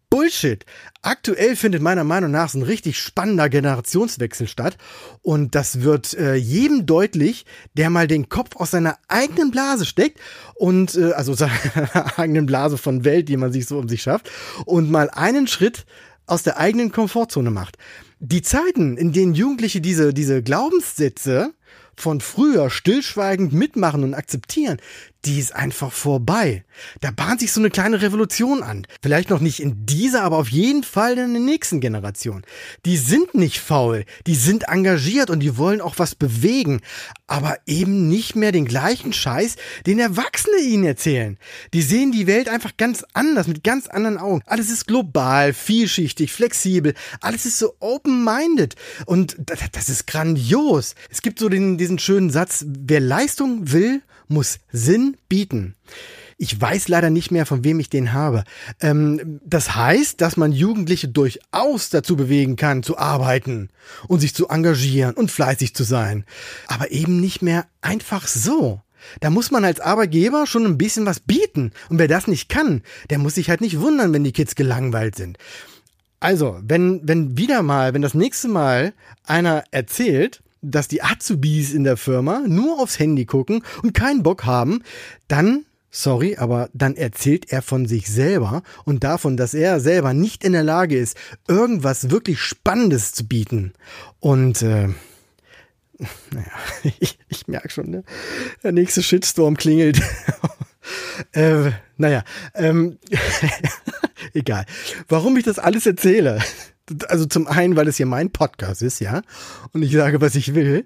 Bullshit. 0.09 0.65
Aktuell 1.01 1.55
findet 1.55 1.81
meiner 1.81 2.03
Meinung 2.03 2.31
nach 2.31 2.49
so 2.49 2.59
ein 2.59 2.63
richtig 2.63 2.99
spannender 2.99 3.49
Generationswechsel 3.49 4.47
statt. 4.47 4.77
Und 5.21 5.55
das 5.55 5.81
wird 5.81 6.13
äh, 6.13 6.35
jedem 6.35 6.85
deutlich, 6.85 7.45
der 7.73 7.89
mal 7.89 8.07
den 8.07 8.29
Kopf 8.29 8.55
aus 8.55 8.71
seiner 8.71 8.97
eigenen 9.07 9.51
Blase 9.51 9.85
steckt 9.85 10.19
und 10.55 10.95
äh, 10.95 11.11
also 11.13 11.33
seiner 11.33 11.51
eigenen 12.17 12.45
Blase 12.45 12.77
von 12.77 13.05
Welt, 13.05 13.29
die 13.29 13.37
man 13.37 13.51
sich 13.51 13.65
so 13.65 13.77
um 13.77 13.89
sich 13.89 14.01
schafft, 14.01 14.29
und 14.65 14.89
mal 14.89 15.09
einen 15.09 15.47
Schritt 15.47 15.85
aus 16.27 16.43
der 16.43 16.57
eigenen 16.57 16.91
Komfortzone 16.91 17.51
macht. 17.51 17.77
Die 18.19 18.41
Zeiten, 18.41 18.97
in 18.97 19.11
denen 19.11 19.35
Jugendliche 19.35 19.81
diese, 19.81 20.13
diese 20.13 20.41
Glaubenssätze 20.41 21.53
von 21.95 22.21
früher 22.21 22.69
stillschweigend 22.69 23.53
mitmachen 23.53 24.03
und 24.03 24.13
akzeptieren, 24.13 24.77
die 25.25 25.39
ist 25.39 25.55
einfach 25.55 25.91
vorbei. 25.91 26.63
Da 27.01 27.11
bahnt 27.11 27.39
sich 27.39 27.51
so 27.51 27.59
eine 27.59 27.69
kleine 27.69 28.01
Revolution 28.01 28.61
an. 28.61 28.85
Vielleicht 29.01 29.29
noch 29.29 29.39
nicht 29.39 29.59
in 29.59 29.85
dieser, 29.85 30.23
aber 30.23 30.37
auf 30.37 30.49
jeden 30.49 30.83
Fall 30.83 31.17
in 31.17 31.33
der 31.33 31.41
nächsten 31.41 31.79
Generation. 31.79 32.43
Die 32.85 32.97
sind 32.97 33.33
nicht 33.33 33.59
faul, 33.59 34.05
die 34.27 34.35
sind 34.35 34.67
engagiert 34.67 35.29
und 35.29 35.39
die 35.39 35.57
wollen 35.57 35.81
auch 35.81 35.95
was 35.97 36.15
bewegen, 36.15 36.81
aber 37.27 37.57
eben 37.65 38.07
nicht 38.07 38.35
mehr 38.35 38.51
den 38.51 38.65
gleichen 38.65 39.13
Scheiß, 39.13 39.55
den 39.85 39.99
Erwachsene 39.99 40.57
ihnen 40.57 40.83
erzählen. 40.83 41.37
Die 41.73 41.81
sehen 41.81 42.11
die 42.11 42.27
Welt 42.27 42.47
einfach 42.47 42.77
ganz 42.77 43.03
anders, 43.13 43.47
mit 43.47 43.63
ganz 43.63 43.87
anderen 43.87 44.17
Augen. 44.17 44.41
Alles 44.45 44.69
ist 44.69 44.85
global, 44.85 45.53
vielschichtig, 45.53 46.31
flexibel, 46.31 46.93
alles 47.21 47.45
ist 47.45 47.57
so 47.57 47.75
open-minded 47.79 48.75
und 49.05 49.37
das 49.71 49.89
ist 49.89 50.05
grandios. 50.05 50.93
Es 51.09 51.21
gibt 51.21 51.39
so 51.39 51.49
den, 51.49 51.77
diesen 51.77 51.97
schönen 51.97 52.29
Satz, 52.29 52.65
wer 52.67 52.99
Leistung 52.99 53.71
will, 53.71 54.01
muss 54.27 54.59
Sinn 54.71 55.17
bieten. 55.29 55.75
Ich 56.37 56.59
weiß 56.59 56.89
leider 56.89 57.09
nicht 57.09 57.31
mehr, 57.31 57.45
von 57.45 57.63
wem 57.63 57.79
ich 57.79 57.89
den 57.89 58.11
habe. 58.11 58.43
Ähm, 58.81 59.39
das 59.45 59.75
heißt, 59.75 60.19
dass 60.19 60.35
man 60.35 60.51
Jugendliche 60.51 61.07
durchaus 61.07 61.89
dazu 61.89 62.17
bewegen 62.17 62.57
kann, 62.57 62.83
zu 62.83 62.97
arbeiten 62.97 63.69
und 64.07 64.19
sich 64.19 64.35
zu 64.35 64.49
engagieren 64.49 65.15
und 65.15 65.31
fleißig 65.31 65.73
zu 65.73 65.83
sein. 65.83 66.25
Aber 66.67 66.91
eben 66.91 67.21
nicht 67.21 67.41
mehr 67.41 67.65
einfach 67.81 68.27
so. 68.27 68.81
Da 69.21 69.29
muss 69.29 69.51
man 69.51 69.63
als 69.63 69.79
Arbeitgeber 69.79 70.47
schon 70.47 70.65
ein 70.65 70.77
bisschen 70.77 71.05
was 71.05 71.19
bieten. 71.19 71.71
Und 71.89 71.99
wer 71.99 72.07
das 72.07 72.27
nicht 72.27 72.49
kann, 72.49 72.81
der 73.09 73.19
muss 73.19 73.35
sich 73.35 73.49
halt 73.49 73.61
nicht 73.61 73.79
wundern, 73.79 74.11
wenn 74.13 74.23
die 74.23 74.33
Kids 74.33 74.55
gelangweilt 74.55 75.15
sind. 75.15 75.37
Also, 76.19 76.59
wenn, 76.63 77.01
wenn 77.03 77.37
wieder 77.37 77.61
mal, 77.61 77.93
wenn 77.93 78.01
das 78.01 78.13
nächste 78.13 78.47
Mal 78.47 78.93
einer 79.25 79.63
erzählt, 79.71 80.41
dass 80.71 80.87
die 80.87 81.03
Azubis 81.03 81.73
in 81.73 81.83
der 81.83 81.97
Firma 81.97 82.43
nur 82.47 82.79
aufs 82.79 82.99
Handy 82.99 83.25
gucken 83.25 83.63
und 83.83 83.93
keinen 83.93 84.23
Bock 84.23 84.45
haben, 84.45 84.81
dann 85.27 85.65
Sorry, 85.97 86.35
aber 86.35 86.69
dann 86.73 86.97
erzählt 86.97 87.53
er 87.53 87.61
von 87.61 87.85
sich 87.85 88.11
selber 88.11 88.63
und 88.83 89.05
davon, 89.05 89.37
dass 89.37 89.53
er 89.53 89.79
selber 89.79 90.13
nicht 90.13 90.43
in 90.43 90.51
der 90.51 90.61
Lage 90.61 90.97
ist, 90.97 91.15
irgendwas 91.47 92.09
wirklich 92.09 92.41
Spannendes 92.41 93.13
zu 93.13 93.25
bieten. 93.25 93.71
Und 94.19 94.61
äh, 94.61 94.89
naja, 96.31 96.51
ich, 96.99 97.17
ich 97.29 97.47
merke 97.47 97.69
schon, 97.69 97.89
ne? 97.89 98.03
der 98.61 98.73
nächste 98.73 99.01
Shitstorm 99.01 99.55
klingelt. 99.55 100.01
äh, 101.31 101.71
naja, 101.95 102.25
ähm, 102.55 102.97
egal. 104.33 104.65
Warum 105.07 105.37
ich 105.37 105.45
das 105.45 105.59
alles 105.59 105.85
erzähle, 105.85 106.41
also 107.07 107.25
zum 107.25 107.47
einen, 107.47 107.75
weil 107.75 107.87
es 107.87 107.97
hier 107.97 108.05
mein 108.05 108.31
Podcast 108.31 108.81
ist, 108.81 108.99
ja, 108.99 109.21
und 109.73 109.81
ich 109.81 109.91
sage, 109.91 110.21
was 110.21 110.35
ich 110.35 110.53
will. 110.53 110.85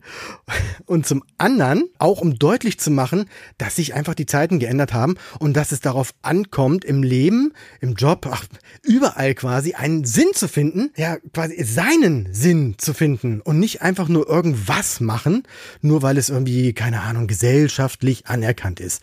Und 0.86 1.06
zum 1.06 1.24
anderen 1.38 1.90
auch, 1.98 2.22
um 2.22 2.40
deutlich 2.40 2.80
zu 2.80 2.90
machen, 2.90 3.26
dass 3.58 3.76
sich 3.76 3.94
einfach 3.94 4.14
die 4.14 4.26
Zeiten 4.26 4.60
geändert 4.60 4.94
haben 4.94 5.16
und 5.40 5.56
dass 5.56 5.72
es 5.72 5.82
darauf 5.82 6.14
ankommt, 6.22 6.86
im 6.86 7.04
Leben, 7.04 7.54
im 7.82 7.96
Job, 7.96 8.28
ach, 8.32 8.46
überall 8.84 9.36
quasi 9.36 9.74
einen 9.74 10.06
Sinn 10.06 10.30
zu 10.34 10.48
finden, 10.48 10.92
ja, 10.96 11.18
quasi 11.34 11.64
seinen 11.64 12.34
Sinn 12.34 12.76
zu 12.78 12.94
finden 12.94 13.42
und 13.42 13.60
nicht 13.60 13.82
einfach 13.82 14.08
nur 14.08 14.28
irgendwas 14.30 15.02
machen, 15.02 15.44
nur 15.82 16.02
weil 16.02 16.18
es 16.18 16.30
irgendwie, 16.30 16.74
keine 16.74 17.02
Ahnung, 17.02 17.28
gesellschaftlich 17.28 18.28
anerkannt 18.28 18.80
ist. 18.80 19.02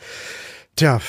Tja, 0.76 1.00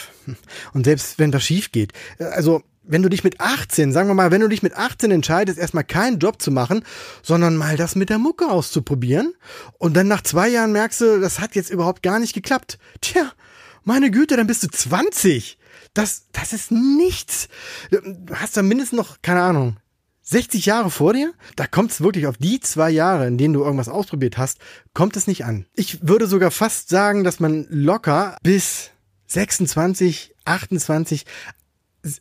und 0.74 0.86
selbst 0.86 1.20
wenn 1.20 1.34
was 1.34 1.44
schief 1.44 1.72
geht, 1.72 1.94
also 2.20 2.64
wenn 2.88 3.04
du 3.04 3.10
dich 3.10 3.24
mit 3.24 3.40
18, 3.40 3.92
sagen 3.92 4.10
wir 4.10 4.14
mal, 4.14 4.32
wenn 4.32 4.42
du 4.42 4.48
dich 4.48 4.64
mit 4.64 4.76
18 4.76 5.12
entscheidest, 5.12 5.60
erstmal 5.60 5.84
keinen 5.84 6.20
Job 6.20 6.42
zu 6.42 6.52
machen, 6.52 6.84
sondern 7.22 7.56
mal 7.56 7.78
das 7.78 7.96
mit 7.96 8.10
der 8.10 8.18
Mucke 8.18 8.50
auszuprobieren 8.50 9.34
und 9.78 9.96
dann 9.96 10.08
nach 10.08 10.22
zwei 10.22 10.48
Jahren 10.48 10.72
merkst 10.72 11.02
du, 11.02 11.20
das 11.20 11.40
hat 11.40 11.56
jetzt 11.56 11.70
überhaupt 11.70 12.04
gar 12.04 12.20
nicht 12.20 12.34
geklappt. 12.34 12.80
Tja, 13.02 13.32
meine 13.84 14.12
Güte, 14.12 14.38
dann 14.38 14.48
bist 14.48 14.64
du 14.64 14.68
20. 14.68 15.58
Das, 15.94 16.28
das 16.32 16.54
ist 16.54 16.72
nichts. 16.72 17.48
Du 17.92 18.36
hast 18.36 18.58
da 18.58 18.62
mindestens 18.62 18.98
noch, 18.98 19.22
keine 19.22 19.42
Ahnung, 19.42 19.78
60 20.24 20.66
Jahre 20.66 20.92
vor 20.92 21.14
dir? 21.14 21.34
Da 21.56 21.68
kommt 21.68 21.92
es 21.92 22.02
wirklich 22.02 22.28
auf 22.28 22.36
die 22.38 22.60
zwei 22.60 22.90
Jahre, 22.90 23.28
in 23.28 23.38
denen 23.38 23.54
du 23.54 23.64
irgendwas 23.64 23.88
ausprobiert 23.88 24.38
hast, 24.38 24.60
kommt 24.94 25.16
es 25.16 25.26
nicht 25.26 25.46
an. 25.46 25.66
Ich 25.74 26.06
würde 26.06 26.28
sogar 26.28 26.52
fast 26.52 26.90
sagen, 26.90 27.24
dass 27.24 27.40
man 27.40 27.66
locker 27.70 28.38
bis 28.44 28.92
26, 29.28 30.36
28 30.44 31.26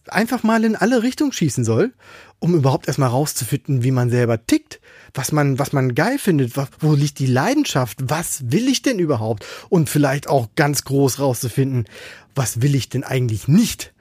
einfach 0.09 0.43
mal 0.43 0.64
in 0.64 0.76
alle 0.76 1.02
Richtungen 1.02 1.33
schießen 1.33 1.64
soll, 1.64 1.93
um 2.38 2.55
überhaupt 2.55 2.88
erstmal 2.88 3.09
rauszufinden, 3.09 3.83
wie 3.83 3.90
man 3.90 4.11
selber 4.11 4.45
tickt, 4.47 4.81
was 5.14 5.33
man, 5.33 5.59
was 5.59 5.73
man 5.73 5.95
geil 5.95 6.19
findet, 6.19 6.52
wo 6.81 6.95
liegt 6.95 7.19
die 7.19 7.26
Leidenschaft, 7.26 7.99
was 8.02 8.50
will 8.50 8.69
ich 8.69 8.83
denn 8.83 8.99
überhaupt 8.99 9.45
und 9.69 9.88
vielleicht 9.88 10.28
auch 10.28 10.49
ganz 10.55 10.85
groß 10.85 11.19
rauszufinden, 11.19 11.87
was 12.35 12.62
will 12.62 12.75
ich 12.75 12.88
denn 12.88 13.05
eigentlich 13.05 13.49
nicht. 13.49 13.95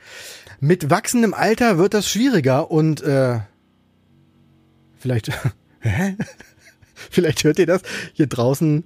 Mit 0.60 0.90
wachsendem 0.90 1.34
Alter 1.34 1.78
wird 1.78 1.94
das 1.94 2.10
schwieriger 2.10 2.72
und 2.72 3.02
äh, 3.02 3.40
vielleicht, 4.98 5.32
vielleicht 6.94 7.44
hört 7.44 7.60
ihr 7.60 7.68
das, 7.68 7.82
hier 8.14 8.28
draußen 8.28 8.86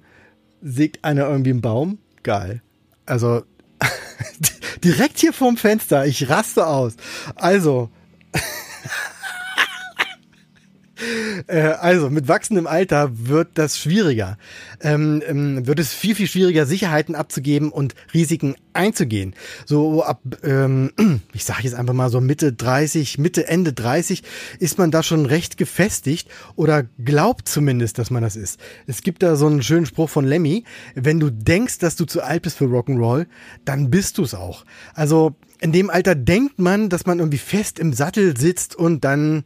sägt 0.62 1.04
einer 1.04 1.28
irgendwie 1.28 1.50
einen 1.50 1.62
Baum, 1.62 1.98
geil. 2.22 2.62
Also 3.06 3.42
direkt 4.84 5.18
hier 5.18 5.32
vorm 5.32 5.56
Fenster. 5.56 6.06
Ich 6.06 6.28
raste 6.28 6.66
aus. 6.66 6.94
Also. 7.34 7.90
Äh, 11.46 11.60
also, 11.60 12.10
mit 12.10 12.28
wachsendem 12.28 12.66
Alter 12.66 13.10
wird 13.12 13.50
das 13.54 13.78
schwieriger. 13.78 14.38
Ähm, 14.80 15.22
ähm, 15.26 15.66
wird 15.66 15.78
es 15.78 15.92
viel, 15.92 16.14
viel 16.14 16.26
schwieriger, 16.26 16.66
Sicherheiten 16.66 17.14
abzugeben 17.14 17.70
und 17.70 17.94
Risiken 18.12 18.54
einzugehen. 18.72 19.34
So 19.66 20.02
ab, 20.04 20.20
ähm, 20.42 20.92
ich 21.32 21.44
sage 21.44 21.62
jetzt 21.64 21.74
einfach 21.74 21.94
mal 21.94 22.10
so 22.10 22.20
Mitte 22.20 22.52
30, 22.52 23.18
Mitte, 23.18 23.48
Ende 23.48 23.72
30 23.72 24.22
ist 24.58 24.78
man 24.78 24.90
da 24.90 25.02
schon 25.02 25.26
recht 25.26 25.56
gefestigt 25.56 26.28
oder 26.56 26.84
glaubt 27.04 27.48
zumindest, 27.48 27.98
dass 27.98 28.10
man 28.10 28.22
das 28.22 28.36
ist. 28.36 28.60
Es 28.86 29.02
gibt 29.02 29.22
da 29.22 29.36
so 29.36 29.46
einen 29.46 29.62
schönen 29.62 29.86
Spruch 29.86 30.10
von 30.10 30.24
Lemmy, 30.24 30.64
wenn 30.94 31.20
du 31.20 31.30
denkst, 31.30 31.78
dass 31.78 31.96
du 31.96 32.04
zu 32.04 32.22
alt 32.22 32.42
bist 32.42 32.58
für 32.58 32.66
Rock'n'Roll, 32.66 33.26
dann 33.64 33.90
bist 33.90 34.18
du 34.18 34.22
es 34.22 34.34
auch. 34.34 34.64
Also 34.94 35.34
in 35.60 35.72
dem 35.72 35.90
Alter 35.90 36.14
denkt 36.14 36.58
man, 36.58 36.88
dass 36.88 37.06
man 37.06 37.18
irgendwie 37.18 37.38
fest 37.38 37.78
im 37.78 37.92
Sattel 37.92 38.36
sitzt 38.36 38.74
und 38.74 39.04
dann 39.04 39.44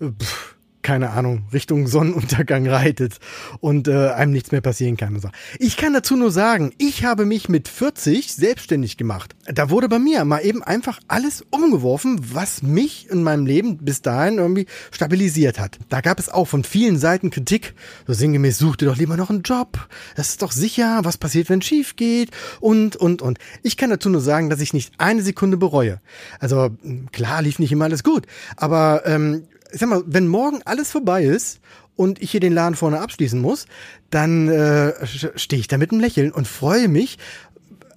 pff, 0.00 0.53
keine 0.84 1.10
Ahnung, 1.10 1.42
Richtung 1.52 1.88
Sonnenuntergang 1.88 2.68
reitet 2.68 3.18
und 3.58 3.88
äh, 3.88 4.10
einem 4.10 4.30
nichts 4.30 4.52
mehr 4.52 4.60
passieren 4.60 4.96
kann. 4.96 5.18
So. 5.18 5.30
Ich 5.58 5.76
kann 5.76 5.94
dazu 5.94 6.14
nur 6.14 6.30
sagen, 6.30 6.72
ich 6.78 7.04
habe 7.04 7.24
mich 7.24 7.48
mit 7.48 7.66
40 7.66 8.32
selbstständig 8.32 8.96
gemacht. 8.96 9.34
Da 9.46 9.70
wurde 9.70 9.88
bei 9.88 9.98
mir 9.98 10.24
mal 10.24 10.40
eben 10.40 10.62
einfach 10.62 11.00
alles 11.08 11.44
umgeworfen, 11.50 12.20
was 12.32 12.62
mich 12.62 13.10
in 13.10 13.22
meinem 13.24 13.46
Leben 13.46 13.78
bis 13.78 14.02
dahin 14.02 14.38
irgendwie 14.38 14.66
stabilisiert 14.92 15.58
hat. 15.58 15.78
Da 15.88 16.00
gab 16.00 16.20
es 16.20 16.28
auch 16.28 16.44
von 16.44 16.62
vielen 16.62 16.98
Seiten 16.98 17.30
Kritik. 17.30 17.74
So 18.06 18.12
sinngemäß, 18.12 18.58
such 18.58 18.76
dir 18.76 18.86
doch 18.86 18.96
lieber 18.96 19.16
noch 19.16 19.30
einen 19.30 19.42
Job. 19.42 19.88
Das 20.16 20.28
ist 20.28 20.42
doch 20.42 20.52
sicher. 20.52 21.00
Was 21.02 21.16
passiert, 21.16 21.48
wenn 21.48 21.60
es 21.60 21.66
schief 21.66 21.96
geht? 21.96 22.30
Und, 22.60 22.94
und, 22.96 23.22
und. 23.22 23.38
Ich 23.62 23.76
kann 23.78 23.90
dazu 23.90 24.10
nur 24.10 24.20
sagen, 24.20 24.50
dass 24.50 24.60
ich 24.60 24.74
nicht 24.74 24.92
eine 24.98 25.22
Sekunde 25.22 25.56
bereue. 25.56 26.00
Also 26.40 26.70
klar 27.10 27.40
lief 27.40 27.58
nicht 27.58 27.72
immer 27.72 27.86
alles 27.86 28.04
gut, 28.04 28.26
aber 28.56 29.02
ähm, 29.06 29.44
ich 29.74 29.80
sag 29.80 29.88
mal, 29.88 30.02
wenn 30.06 30.28
morgen 30.28 30.60
alles 30.64 30.90
vorbei 30.90 31.24
ist 31.24 31.60
und 31.96 32.22
ich 32.22 32.30
hier 32.30 32.40
den 32.40 32.52
Laden 32.52 32.76
vorne 32.76 33.00
abschließen 33.00 33.40
muss, 33.40 33.66
dann 34.10 34.48
äh, 34.48 34.92
stehe 35.36 35.60
ich 35.60 35.68
da 35.68 35.78
mit 35.78 35.90
einem 35.90 36.00
Lächeln 36.00 36.32
und 36.32 36.46
freue 36.46 36.88
mich, 36.88 37.18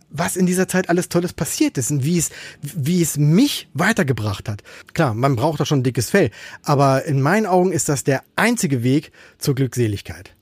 was 0.09 0.37
in 0.37 0.45
dieser 0.45 0.67
Zeit 0.67 0.89
alles 0.89 1.09
Tolles 1.09 1.33
passiert 1.33 1.77
ist 1.77 1.91
und 1.91 2.03
wie 2.03 2.17
es, 2.17 2.29
wie 2.61 3.01
es 3.01 3.17
mich 3.17 3.69
weitergebracht 3.73 4.49
hat. 4.49 4.63
Klar, 4.93 5.13
man 5.13 5.35
braucht 5.35 5.59
da 5.59 5.65
schon 5.65 5.83
dickes 5.83 6.09
Fell, 6.09 6.31
aber 6.63 7.05
in 7.05 7.21
meinen 7.21 7.45
Augen 7.45 7.71
ist 7.71 7.89
das 7.89 8.03
der 8.03 8.23
einzige 8.35 8.83
Weg 8.83 9.11
zur 9.37 9.55
Glückseligkeit. 9.55 10.36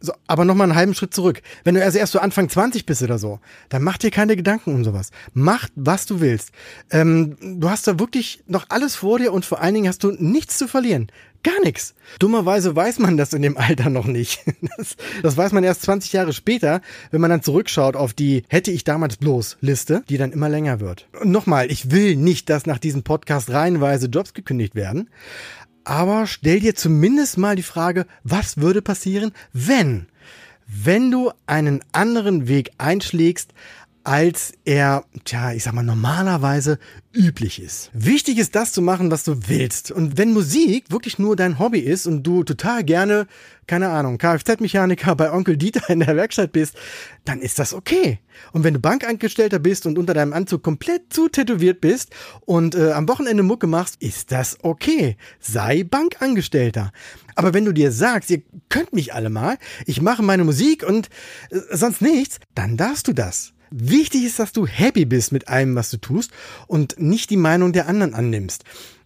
So, 0.00 0.12
aber 0.26 0.44
noch 0.44 0.54
mal 0.54 0.64
einen 0.64 0.74
halben 0.74 0.94
Schritt 0.94 1.14
zurück. 1.14 1.42
Wenn 1.64 1.74
du 1.74 1.82
also 1.82 1.98
erst 1.98 2.12
so 2.12 2.18
Anfang 2.18 2.48
20 2.48 2.86
bist 2.86 3.02
oder 3.02 3.18
so, 3.18 3.40
dann 3.68 3.82
mach 3.82 3.98
dir 3.98 4.10
keine 4.10 4.36
Gedanken 4.36 4.74
um 4.74 4.84
sowas. 4.84 5.10
Mach, 5.32 5.68
was 5.74 6.06
du 6.06 6.20
willst. 6.20 6.50
Ähm, 6.90 7.36
du 7.40 7.70
hast 7.70 7.86
da 7.86 7.98
wirklich 7.98 8.42
noch 8.46 8.66
alles 8.68 8.96
vor 8.96 9.18
dir 9.18 9.32
und 9.32 9.44
vor 9.44 9.60
allen 9.60 9.74
Dingen 9.74 9.88
hast 9.88 10.04
du 10.04 10.12
nichts 10.12 10.58
zu 10.58 10.68
verlieren. 10.68 11.10
Gar 11.46 11.60
nichts. 11.62 11.94
Dummerweise 12.18 12.74
weiß 12.74 12.98
man 12.98 13.16
das 13.16 13.32
in 13.32 13.40
dem 13.40 13.56
Alter 13.56 13.88
noch 13.88 14.06
nicht. 14.06 14.40
Das, 14.78 14.96
das, 15.22 15.36
weiß 15.36 15.52
man 15.52 15.64
erst 15.64 15.82
20 15.82 16.12
Jahre 16.12 16.32
später, 16.32 16.80
wenn 17.10 17.20
man 17.20 17.30
dann 17.30 17.42
zurückschaut 17.42 17.94
auf 17.94 18.12
die 18.12 18.42
hätte 18.48 18.70
ich 18.70 18.84
damals 18.84 19.16
bloß 19.16 19.58
Liste, 19.60 20.02
die 20.08 20.18
dann 20.18 20.32
immer 20.32 20.48
länger 20.48 20.80
wird. 20.80 21.08
Und 21.20 21.30
nochmal, 21.30 21.70
ich 21.70 21.90
will 21.90 22.16
nicht, 22.16 22.50
dass 22.50 22.66
nach 22.66 22.78
diesem 22.78 23.04
Podcast 23.04 23.50
reihenweise 23.50 24.08
Jobs 24.08 24.34
gekündigt 24.34 24.74
werden. 24.74 25.08
Aber 25.86 26.26
stell 26.26 26.58
dir 26.58 26.74
zumindest 26.74 27.38
mal 27.38 27.54
die 27.54 27.62
Frage, 27.62 28.06
was 28.24 28.56
würde 28.56 28.82
passieren, 28.82 29.30
wenn, 29.52 30.08
wenn 30.66 31.12
du 31.12 31.30
einen 31.46 31.80
anderen 31.92 32.48
Weg 32.48 32.72
einschlägst, 32.76 33.52
als 34.06 34.52
er, 34.64 35.04
tja, 35.24 35.52
ich 35.52 35.64
sag 35.64 35.74
mal, 35.74 35.82
normalerweise 35.82 36.78
üblich 37.12 37.60
ist. 37.60 37.90
Wichtig 37.92 38.38
ist 38.38 38.54
das 38.54 38.70
zu 38.72 38.80
machen, 38.80 39.10
was 39.10 39.24
du 39.24 39.48
willst. 39.48 39.90
Und 39.90 40.16
wenn 40.16 40.32
Musik 40.32 40.92
wirklich 40.92 41.18
nur 41.18 41.34
dein 41.34 41.58
Hobby 41.58 41.80
ist 41.80 42.06
und 42.06 42.22
du 42.22 42.44
total 42.44 42.84
gerne, 42.84 43.26
keine 43.66 43.88
Ahnung, 43.88 44.18
Kfz-Mechaniker 44.18 45.16
bei 45.16 45.32
Onkel 45.32 45.56
Dieter 45.56 45.90
in 45.90 45.98
der 45.98 46.14
Werkstatt 46.14 46.52
bist, 46.52 46.76
dann 47.24 47.40
ist 47.40 47.58
das 47.58 47.74
okay. 47.74 48.20
Und 48.52 48.62
wenn 48.62 48.74
du 48.74 48.80
Bankangestellter 48.80 49.58
bist 49.58 49.86
und 49.86 49.98
unter 49.98 50.14
deinem 50.14 50.34
Anzug 50.34 50.62
komplett 50.62 51.12
zu 51.12 51.28
tätowiert 51.28 51.80
bist 51.80 52.14
und 52.42 52.76
äh, 52.76 52.92
am 52.92 53.08
Wochenende 53.08 53.42
Mucke 53.42 53.66
machst, 53.66 54.00
ist 54.00 54.30
das 54.30 54.58
okay. 54.62 55.16
Sei 55.40 55.82
Bankangestellter. 55.82 56.92
Aber 57.34 57.54
wenn 57.54 57.64
du 57.64 57.72
dir 57.72 57.90
sagst, 57.90 58.30
ihr 58.30 58.42
könnt 58.68 58.92
mich 58.92 59.14
alle 59.14 59.30
mal, 59.30 59.58
ich 59.84 60.00
mache 60.00 60.22
meine 60.22 60.44
Musik 60.44 60.84
und 60.88 61.08
äh, 61.50 61.58
sonst 61.72 62.02
nichts, 62.02 62.38
dann 62.54 62.76
darfst 62.76 63.08
du 63.08 63.12
das. 63.12 63.55
Wichtig 63.78 64.24
ist, 64.24 64.38
dass 64.38 64.52
du 64.52 64.66
happy 64.66 65.04
bist 65.04 65.32
mit 65.32 65.48
allem, 65.48 65.74
was 65.74 65.90
du 65.90 65.98
tust 65.98 66.30
und 66.66 66.98
nicht 66.98 67.28
die 67.28 67.36
Meinung 67.36 67.72
der 67.72 67.88
anderen 67.88 68.14
annimmst. 68.14 68.64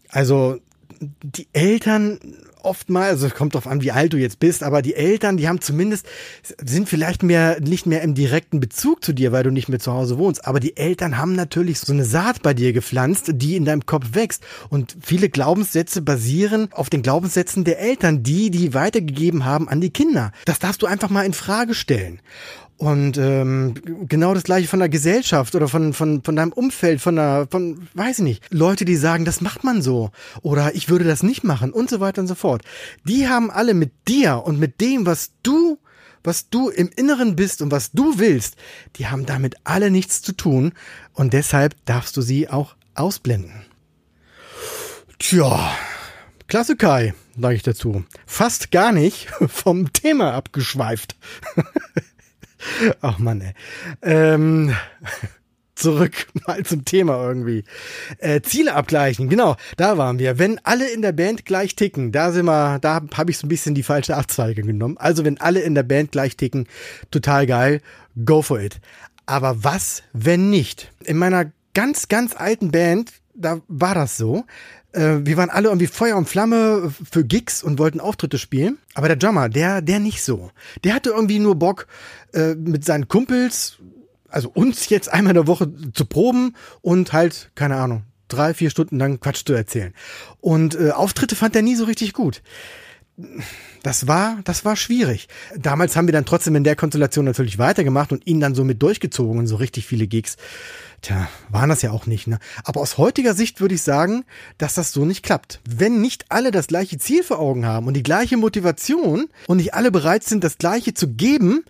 Also 0.09 0.61
die 1.01 1.49
Eltern 1.53 2.21
oftmals, 2.63 3.11
also 3.11 3.27
es 3.27 3.35
kommt 3.35 3.55
drauf 3.55 3.67
an, 3.67 3.83
wie 3.83 3.91
alt 3.91 4.13
du 4.13 4.19
jetzt 4.19 4.39
bist, 4.39 4.63
aber 4.63 4.83
die 4.83 4.95
Eltern, 4.95 5.39
die 5.39 5.49
haben 5.49 5.61
zumindest, 5.61 6.07
sind 6.63 6.89
vielleicht 6.89 7.23
mehr, 7.23 7.59
nicht 7.61 7.87
mehr 7.87 8.03
im 8.03 8.15
direkten 8.15 8.61
Bezug 8.61 9.03
zu 9.03 9.13
dir, 9.13 9.33
weil 9.33 9.43
du 9.43 9.51
nicht 9.51 9.69
mehr 9.69 9.79
zu 9.81 9.93
Hause 9.93 10.19
wohnst, 10.19 10.47
aber 10.47 10.61
die 10.61 10.77
Eltern 10.77 11.17
haben 11.17 11.35
natürlich 11.35 11.81
so 11.81 11.93
eine 11.93 12.05
Saat 12.05 12.43
bei 12.43 12.55
dir 12.55 12.73
gepflanzt, 12.73 13.31
die 13.35 13.57
in 13.57 13.65
deinem 13.65 13.87
Kopf 13.87 14.09
wächst 14.13 14.45
und 14.69 14.97
viele 15.01 15.31
Glaubenssätze 15.31 16.03
basieren 16.03 16.69
auf 16.73 16.91
den 16.91 17.03
Glaubenssätzen 17.03 17.65
der 17.65 17.81
Eltern, 17.81 18.23
die 18.23 18.51
die 18.51 18.75
weitergegeben 18.75 19.45
haben 19.45 19.69
an 19.69 19.81
die 19.81 19.91
Kinder. 19.91 20.33
Das 20.45 20.59
darfst 20.59 20.83
du 20.83 20.87
einfach 20.87 21.11
mal 21.11 21.25
in 21.25 21.33
Frage 21.33 21.75
stellen. 21.75 22.21
Und 22.81 23.19
ähm, 23.19 23.75
genau 24.09 24.33
das 24.33 24.45
gleiche 24.45 24.67
von 24.67 24.79
der 24.79 24.89
Gesellschaft 24.89 25.55
oder 25.55 25.69
von, 25.69 25.93
von, 25.93 26.23
von 26.23 26.35
deinem 26.35 26.51
Umfeld, 26.51 27.03
von 27.03 27.17
der, 27.17 27.47
von, 27.51 27.87
weiß 27.93 28.21
ich 28.21 28.25
nicht, 28.25 28.45
Leute, 28.49 28.87
die 28.87 28.97
sagen, 28.97 29.27
das 29.27 29.43
macht 29.43 29.65
man 29.65 29.83
so 29.83 30.13
oder 30.41 30.75
ich 30.75 30.89
würde 30.89 31.05
das 31.05 31.23
nicht 31.23 31.45
machen 31.45 31.73
und 31.73 31.91
so 31.91 32.01
weiter 32.01 32.23
und 32.23 32.27
so 32.27 32.35
fort. 32.35 32.63
Die 33.05 33.29
haben 33.29 33.51
alle 33.51 33.75
mit 33.75 33.93
dir 34.09 34.45
und 34.47 34.59
mit 34.59 34.81
dem, 34.81 35.05
was 35.05 35.33
du, 35.43 35.79
was 36.25 36.49
du 36.49 36.71
im 36.71 36.89
Inneren 36.97 37.37
bist 37.37 37.61
und 37.61 37.71
was 37.71 37.93
du 37.93 38.19
willst, 38.19 38.57
die 38.97 39.09
haben 39.09 39.27
damit 39.27 39.57
alle 39.65 39.91
nichts 39.91 40.23
zu 40.23 40.33
tun 40.33 40.73
und 41.13 41.35
deshalb 41.35 41.77
darfst 41.85 42.17
du 42.17 42.23
sie 42.23 42.49
auch 42.49 42.77
ausblenden. 42.95 43.67
Tja, 45.19 45.71
klasse 46.47 46.77
Kai, 46.77 47.13
sage 47.39 47.57
ich 47.57 47.63
dazu. 47.63 48.05
Fast 48.25 48.71
gar 48.71 48.93
nicht 48.93 49.29
vom 49.49 49.93
Thema 49.93 50.33
abgeschweift. 50.33 51.17
Ach 53.01 53.19
man, 53.19 53.41
ey. 53.41 53.55
Ähm, 54.03 54.75
zurück 55.75 56.27
mal 56.47 56.65
zum 56.65 56.85
Thema 56.85 57.23
irgendwie. 57.27 57.65
Äh, 58.19 58.41
Ziele 58.43 58.75
abgleichen, 58.75 59.29
genau, 59.29 59.57
da 59.77 59.99
waren 59.99 60.19
wir. 60.19 60.39
Wenn 60.39 60.59
alle 60.65 60.89
in 60.91 61.03
der 61.03 61.13
Band 61.13 61.45
gleich 61.45 61.75
ticken, 61.75 62.13
da 62.13 62.33
sind 62.33 62.47
wir, 62.47 62.79
da 62.79 63.03
habe 63.15 63.31
ich 63.31 63.39
so 63.39 63.47
ein 63.47 63.49
bisschen 63.49 63.75
die 63.75 63.83
falsche 63.83 64.17
Abzweige 64.17 64.63
genommen. 64.63 64.97
Also 64.99 65.25
wenn 65.25 65.41
alle 65.41 65.61
in 65.61 65.75
der 65.75 65.83
Band 65.83 66.13
gleich 66.13 66.37
ticken, 66.37 66.69
total 67.11 67.47
geil, 67.47 67.81
go 68.25 68.43
for 68.43 68.61
it. 68.61 68.81
Aber 69.27 69.65
was, 69.65 70.03
wenn 70.13 70.51
nicht? 70.51 70.93
In 71.05 71.17
meiner 71.17 71.53
ganz, 71.75 72.09
ganz 72.09 72.35
alten 72.35 72.71
Band, 72.71 73.13
da 73.41 73.61
war 73.69 73.95
das 73.95 74.17
so 74.17 74.45
äh, 74.93 75.19
wir 75.23 75.37
waren 75.37 75.51
alle 75.51 75.69
irgendwie 75.69 75.87
Feuer 75.87 76.17
und 76.17 76.29
Flamme 76.29 76.93
für 77.11 77.25
Gigs 77.25 77.63
und 77.63 77.79
wollten 77.79 78.01
Auftritte 78.01 78.39
spielen. 78.39 78.79
Aber 78.95 79.09
der 79.09 79.17
Drummer, 79.17 79.49
der, 79.49 79.83
der 79.83 80.01
nicht 80.01 80.23
so. 80.23 80.51
Der 80.85 80.95
hatte 80.95 81.11
irgendwie 81.11 81.39
nur 81.39 81.57
Bock, 81.57 81.87
äh, 82.33 82.55
mit 82.55 82.85
seinen 82.85 83.09
Kumpels, 83.09 83.79
also 84.29 84.51
uns 84.53 84.89
jetzt 84.89 85.13
einmal 85.13 85.33
in 85.33 85.43
der 85.43 85.47
Woche 85.47 85.71
zu 85.93 86.05
proben 86.05 86.55
und 86.83 87.13
halt, 87.13 87.51
keine 87.55 87.77
Ahnung, 87.77 88.05
drei, 88.29 88.55
vier 88.55 88.71
Stunden 88.71 88.99
lang 88.99 89.21
Quatsch 89.21 89.45
zu 89.45 89.53
erzählen. 89.53 89.95
Und 90.41 90.79
äh, 90.79 90.91
Auftritte 90.91 91.37
fand 91.37 91.57
er 91.57 91.63
nie 91.63 91.77
so 91.77 91.85
richtig 91.85 92.13
gut. 92.13 92.43
Das 93.83 94.07
war, 94.07 94.39
das 94.45 94.65
war 94.65 94.77
schwierig. 94.77 95.29
Damals 95.57 95.97
haben 95.97 96.07
wir 96.07 96.13
dann 96.13 96.27
trotzdem 96.27 96.55
in 96.55 96.65
der 96.65 96.77
Konstellation 96.77 97.25
natürlich 97.25 97.59
weitergemacht 97.59 98.13
und 98.13 98.27
ihn 98.27 98.41
dann 98.41 98.55
so 98.55 98.65
mit 98.65 98.83
durchgezogen, 98.83 99.47
so 99.47 99.57
richtig 99.57 99.87
viele 99.87 100.07
Gigs. 100.07 100.37
Tja, 101.03 101.29
waren 101.49 101.71
das 101.71 101.81
ja 101.81 101.93
auch 101.93 102.07
nicht, 102.07 102.27
ne? 102.27 102.39
Aber 102.63 102.81
aus 102.81 102.99
heutiger 102.99 103.35
Sicht 103.35 103.63
würde 103.63 103.75
ich 103.75 103.83
sagen, 103.83 104.25
dass 104.59 104.75
das 104.75 104.93
so 104.93 105.07
nicht 105.07 105.23
klappt. 105.23 105.61
Wenn 105.67 106.03
nicht 106.03 106.27
alle 106.29 106.51
das 106.51 106.67
gleiche 106.67 106.99
Ziel 106.99 107.23
vor 107.23 107.39
Augen 107.39 107.65
haben 107.65 107.87
und 107.87 107.95
die 107.95 108.03
gleiche 108.03 108.37
Motivation 108.37 109.29
und 109.47 109.57
nicht 109.57 109.73
alle 109.73 109.91
bereit 109.91 110.25
sind, 110.25 110.45
das 110.45 110.59
gleiche 110.59 110.93
zu 110.93 111.09
geben, 111.09 111.65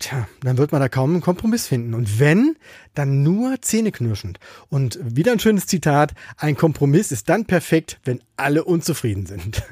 tja, 0.00 0.26
dann 0.42 0.58
wird 0.58 0.72
man 0.72 0.80
da 0.80 0.88
kaum 0.88 1.10
einen 1.10 1.20
Kompromiss 1.20 1.68
finden. 1.68 1.94
Und 1.94 2.18
wenn, 2.18 2.56
dann 2.94 3.22
nur 3.22 3.60
zähneknirschend. 3.60 4.40
Und 4.68 4.98
wieder 5.00 5.30
ein 5.30 5.40
schönes 5.40 5.66
Zitat, 5.66 6.14
ein 6.36 6.56
Kompromiss 6.56 7.12
ist 7.12 7.28
dann 7.28 7.44
perfekt, 7.44 8.00
wenn 8.04 8.20
alle 8.36 8.64
unzufrieden 8.64 9.26
sind. 9.26 9.62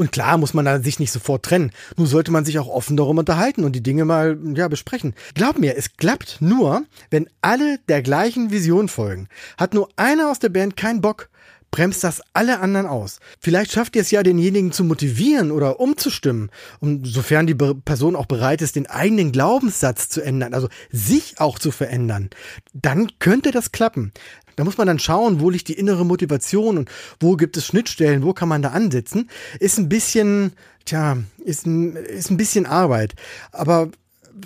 Und 0.00 0.12
klar 0.12 0.38
muss 0.38 0.54
man 0.54 0.64
da 0.64 0.80
sich 0.80 0.98
nicht 0.98 1.12
sofort 1.12 1.42
trennen. 1.42 1.72
Nur 1.98 2.06
sollte 2.06 2.30
man 2.30 2.46
sich 2.46 2.58
auch 2.58 2.68
offen 2.68 2.96
darum 2.96 3.18
unterhalten 3.18 3.64
und 3.64 3.76
die 3.76 3.82
Dinge 3.82 4.06
mal, 4.06 4.38
ja, 4.54 4.66
besprechen. 4.66 5.12
Glaub 5.34 5.58
mir, 5.58 5.76
es 5.76 5.94
klappt 5.98 6.38
nur, 6.40 6.84
wenn 7.10 7.28
alle 7.42 7.76
der 7.86 8.00
gleichen 8.00 8.50
Vision 8.50 8.88
folgen. 8.88 9.28
Hat 9.58 9.74
nur 9.74 9.90
einer 9.96 10.30
aus 10.30 10.38
der 10.38 10.48
Band 10.48 10.74
keinen 10.74 11.02
Bock, 11.02 11.28
bremst 11.70 12.02
das 12.02 12.22
alle 12.32 12.60
anderen 12.60 12.86
aus. 12.86 13.18
Vielleicht 13.40 13.72
schafft 13.72 13.94
ihr 13.94 14.00
es 14.00 14.10
ja, 14.10 14.22
denjenigen 14.22 14.72
zu 14.72 14.84
motivieren 14.84 15.50
oder 15.50 15.80
umzustimmen, 15.80 16.48
und 16.80 17.06
sofern 17.06 17.46
die 17.46 17.54
Person 17.54 18.16
auch 18.16 18.24
bereit 18.24 18.62
ist, 18.62 18.76
den 18.76 18.88
eigenen 18.88 19.32
Glaubenssatz 19.32 20.08
zu 20.08 20.22
ändern, 20.22 20.54
also 20.54 20.70
sich 20.90 21.40
auch 21.40 21.58
zu 21.58 21.70
verändern. 21.70 22.30
Dann 22.72 23.10
könnte 23.18 23.50
das 23.50 23.70
klappen. 23.70 24.12
Da 24.60 24.64
muss 24.64 24.76
man 24.76 24.86
dann 24.86 24.98
schauen, 24.98 25.40
wo 25.40 25.48
liegt 25.48 25.68
die 25.68 25.78
innere 25.78 26.04
Motivation 26.04 26.76
und 26.76 26.90
wo 27.18 27.36
gibt 27.36 27.56
es 27.56 27.64
Schnittstellen, 27.64 28.22
wo 28.22 28.34
kann 28.34 28.50
man 28.50 28.60
da 28.60 28.68
ansetzen. 28.68 29.30
Ist 29.58 29.78
ein 29.78 29.88
bisschen, 29.88 30.52
tja, 30.84 31.16
ist 31.42 31.66
ein, 31.66 31.96
ist 31.96 32.30
ein 32.30 32.36
bisschen 32.36 32.66
Arbeit. 32.66 33.14
Aber 33.52 33.88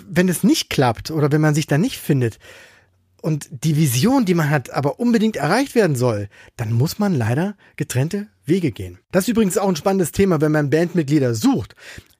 wenn 0.07 0.29
es 0.29 0.41
nicht 0.41 0.69
klappt 0.69 1.11
oder 1.11 1.33
wenn 1.33 1.41
man 1.41 1.53
sich 1.53 1.67
da 1.67 1.77
nicht 1.77 1.97
findet, 1.97 2.39
und 3.21 3.49
die 3.51 3.75
Vision, 3.75 4.23
die 4.23 4.35
man 4.35 4.49
hat, 4.51 4.69
aber 4.69 4.99
unbedingt 4.99 5.35
erreicht 5.35 5.75
werden 5.75 5.95
soll, 5.95 6.29
dann 6.55 6.71
muss 6.71 6.99
man 6.99 7.13
leider 7.13 7.57
getrennte 7.75 8.27
Wege 8.45 8.71
gehen. 8.71 8.99
Das 9.11 9.25
ist 9.25 9.29
übrigens 9.29 9.57
auch 9.57 9.67
ein 9.67 9.75
spannendes 9.75 10.11
Thema, 10.11 10.39
wenn 10.39 10.51
man 10.51 10.69
Bandmitglieder 10.69 11.33
sucht. 11.33 11.75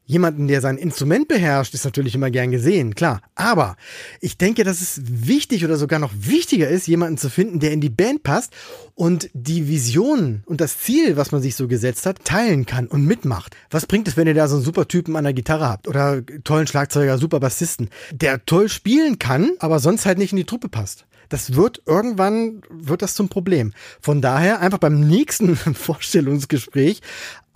Jemanden, 0.06 0.48
der 0.48 0.62
sein 0.62 0.78
Instrument 0.78 1.28
beherrscht, 1.28 1.74
ist 1.74 1.84
natürlich 1.84 2.14
immer 2.14 2.30
gern 2.30 2.52
gesehen, 2.52 2.94
klar. 2.94 3.22
Aber 3.34 3.76
ich 4.22 4.38
denke, 4.38 4.64
dass 4.64 4.82
es 4.82 5.02
wichtig 5.04 5.66
oder 5.66 5.78
sogar 5.78 6.00
noch 6.00 6.12
wichtiger 6.16 6.68
ist, 6.68 6.88
jemanden 6.88 7.18
zu 7.18 7.30
finden, 7.30 7.60
der 7.60 7.72
in 7.72 7.82
die 7.82 7.90
Band 7.90 8.22
passt 8.22 8.54
und 8.94 9.30
die 9.34 9.68
Vision 9.68 10.44
und 10.46 10.62
das 10.62 10.78
Ziel, 10.78 11.18
was 11.18 11.32
man 11.32 11.42
sich 11.42 11.56
so 11.56 11.68
gesetzt 11.68 12.06
hat, 12.06 12.24
teilen 12.24 12.68
kann 12.68 12.88
und 12.88 13.06
mitmacht. 13.06 13.56
Was 13.72 13.88
bringt 13.88 14.08
es, 14.08 14.16
wenn 14.16 14.28
ihr 14.28 14.36
da 14.36 14.48
so 14.48 14.58
einen 14.58 14.66
super 14.66 14.88
Typen 14.88 15.16
an 15.16 15.24
der 15.24 15.34
Gitarre 15.34 15.68
habt 15.68 15.88
oder 15.88 16.24
tollen 16.44 16.68
Schlagzeuger, 16.68 17.18
super 17.18 17.40
Bassisten, 17.40 17.90
der 18.12 18.46
toll 18.46 18.70
spielen 18.70 19.18
kann, 19.18 19.54
aber 19.60 19.80
sonst 19.80 20.06
halt 20.06 20.20
nicht 20.20 20.32
in 20.32 20.38
die 20.38 20.46
Truppe 20.46 20.70
passt? 20.70 21.06
Das 21.30 21.56
wird 21.56 21.82
irgendwann, 21.86 22.62
wird 22.70 23.02
das 23.02 23.16
zum 23.16 23.30
Problem. 23.30 23.74
Von 24.00 24.22
daher 24.22 24.60
einfach 24.60 24.78
beim 24.78 25.00
nächsten 25.00 25.56
Vorstellungsgespräch 25.74 27.02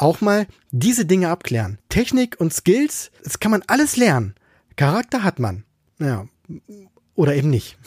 auch 0.02 0.22
mal 0.22 0.48
diese 0.72 1.06
Dinge 1.06 1.30
abklären. 1.30 1.80
Technik 1.90 2.40
und 2.40 2.54
Skills, 2.54 3.12
das 3.24 3.40
kann 3.40 3.52
man 3.52 3.64
alles 3.68 3.98
lernen. 3.98 4.36
Charakter 4.76 5.24
hat 5.24 5.40
man. 5.40 5.64
Ja. 6.00 6.26
Oder 7.16 7.36
eben 7.36 7.50
nicht. 7.50 7.78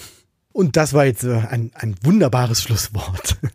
Und 0.53 0.77
das 0.77 0.93
war 0.93 1.07
jetzt 1.07 1.25
äh, 1.25 1.43
ein, 1.49 1.71
ein 1.75 1.97
wunderbares 2.03 2.63
Schlusswort. 2.63 3.39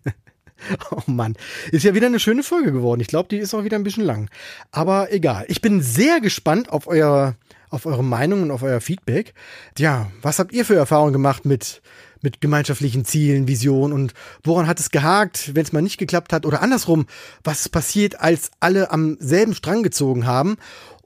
Oh 0.92 1.04
Mann, 1.06 1.36
ist 1.72 1.86
ja 1.86 1.94
wieder 1.94 2.08
eine 2.08 2.20
schöne 2.20 2.44
Folge 2.44 2.72
geworden. 2.72 3.00
Ich 3.00 3.08
glaube, 3.08 3.30
die 3.30 3.38
ist 3.38 3.54
auch 3.54 3.64
wieder 3.64 3.78
ein 3.78 3.84
bisschen 3.84 4.04
lang. 4.04 4.30
Aber 4.72 5.14
egal. 5.14 5.46
Ich 5.48 5.62
bin 5.62 5.82
sehr 5.82 6.20
gespannt 6.20 6.70
auf 6.70 6.88
euer, 6.88 7.36
auf 7.70 7.86
eure 7.86 8.04
Meinung 8.04 8.42
und 8.42 8.52
auf 8.52 8.64
euer 8.64 8.82
Feedback. 8.82 9.34
Ja, 9.78 10.12
was 10.22 10.40
habt 10.40 10.52
ihr 10.52 10.66
für 10.66 10.76
Erfahrungen 10.76 11.14
gemacht 11.14 11.46
mit 11.46 11.82
mit 12.22 12.42
gemeinschaftlichen 12.42 13.06
Zielen, 13.06 13.48
Visionen 13.48 13.94
und 13.94 14.14
woran 14.44 14.68
hat 14.68 14.80
es 14.80 14.92
gehakt, 14.92 15.56
wenn 15.56 15.64
es 15.64 15.74
mal 15.74 15.82
nicht 15.82 15.98
geklappt 15.98 16.34
hat 16.34 16.46
oder 16.46 16.62
andersrum, 16.62 17.06
was 17.44 17.70
passiert, 17.70 18.20
als 18.20 18.52
alle 18.60 18.92
am 18.92 19.18
selben 19.20 19.54
Strang 19.54 19.84
gezogen 19.84 20.26
haben 20.26 20.58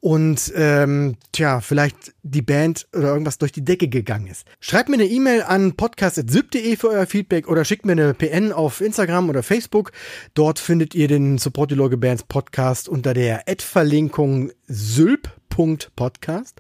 und 0.02 0.52
ähm, 0.56 1.15
tja, 1.32 1.62
vielleicht 1.62 2.13
die 2.24 2.41
Band 2.41 2.88
oder 2.93 3.10
irgendwas 3.10 3.38
durch 3.38 3.52
die 3.52 3.63
Decke 3.63 3.88
gegangen 3.88 4.26
ist. 4.28 4.45
Schreibt 4.60 4.89
mir 4.89 4.95
eine 4.95 5.06
E-Mail 5.06 5.43
an 5.43 5.74
podcast.syb.de 5.74 6.76
für 6.76 6.89
euer 6.89 7.06
Feedback 7.06 7.47
oder 7.47 7.63
schickt 7.63 7.86
mir 7.86 7.91
eine 7.93 8.15
PN 8.15 8.52
auf 8.52 8.82
Instagram 8.82 9.30
oder 9.30 9.43
Facebook. 9.43 9.91
Dort 10.34 10.58
findet 10.58 10.95
ihr 10.95 11.08
den 11.08 11.38
Support 11.38 11.69
die 11.71 11.76
Loge 11.76 11.97
Bands 11.97 12.24
Podcast 12.24 12.89
unter 12.89 13.13
der 13.13 13.47
Ad-Verlinkung 13.47 14.52
sylp.podcast 14.67 16.60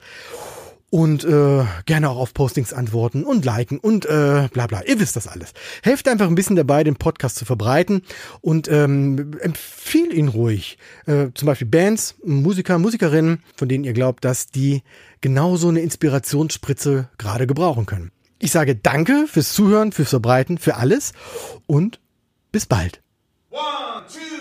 und 0.91 1.23
äh, 1.23 1.63
gerne 1.85 2.09
auch 2.09 2.17
auf 2.17 2.33
Postings 2.33 2.73
antworten 2.73 3.23
und 3.23 3.45
liken 3.45 3.79
und 3.79 4.05
äh, 4.05 4.49
bla 4.51 4.67
bla. 4.67 4.83
Ihr 4.85 4.99
wisst 4.99 5.15
das 5.15 5.25
alles. 5.27 5.53
Helft 5.81 6.07
einfach 6.07 6.27
ein 6.27 6.35
bisschen 6.35 6.57
dabei, 6.57 6.83
den 6.83 6.97
Podcast 6.97 7.37
zu 7.37 7.45
verbreiten 7.45 8.03
und 8.41 8.67
ähm, 8.67 9.31
empfehl 9.39 10.13
ihn 10.13 10.27
ruhig. 10.27 10.77
Äh, 11.07 11.27
zum 11.33 11.45
Beispiel 11.45 11.67
Bands, 11.67 12.15
Musiker, 12.23 12.77
Musikerinnen, 12.77 13.41
von 13.55 13.69
denen 13.69 13.85
ihr 13.85 13.93
glaubt, 13.93 14.25
dass 14.25 14.47
die 14.47 14.83
genauso 15.21 15.69
eine 15.69 15.79
Inspirationsspritze 15.79 17.09
gerade 17.17 17.47
gebrauchen 17.47 17.85
können. 17.85 18.11
Ich 18.39 18.51
sage 18.51 18.75
danke 18.75 19.27
fürs 19.27 19.53
Zuhören, 19.53 19.93
fürs 19.93 20.09
Verbreiten, 20.09 20.57
für 20.57 20.75
alles 20.75 21.13
und 21.67 22.01
bis 22.51 22.65
bald. 22.65 23.01
One, 23.49 24.03
two, 24.11 24.40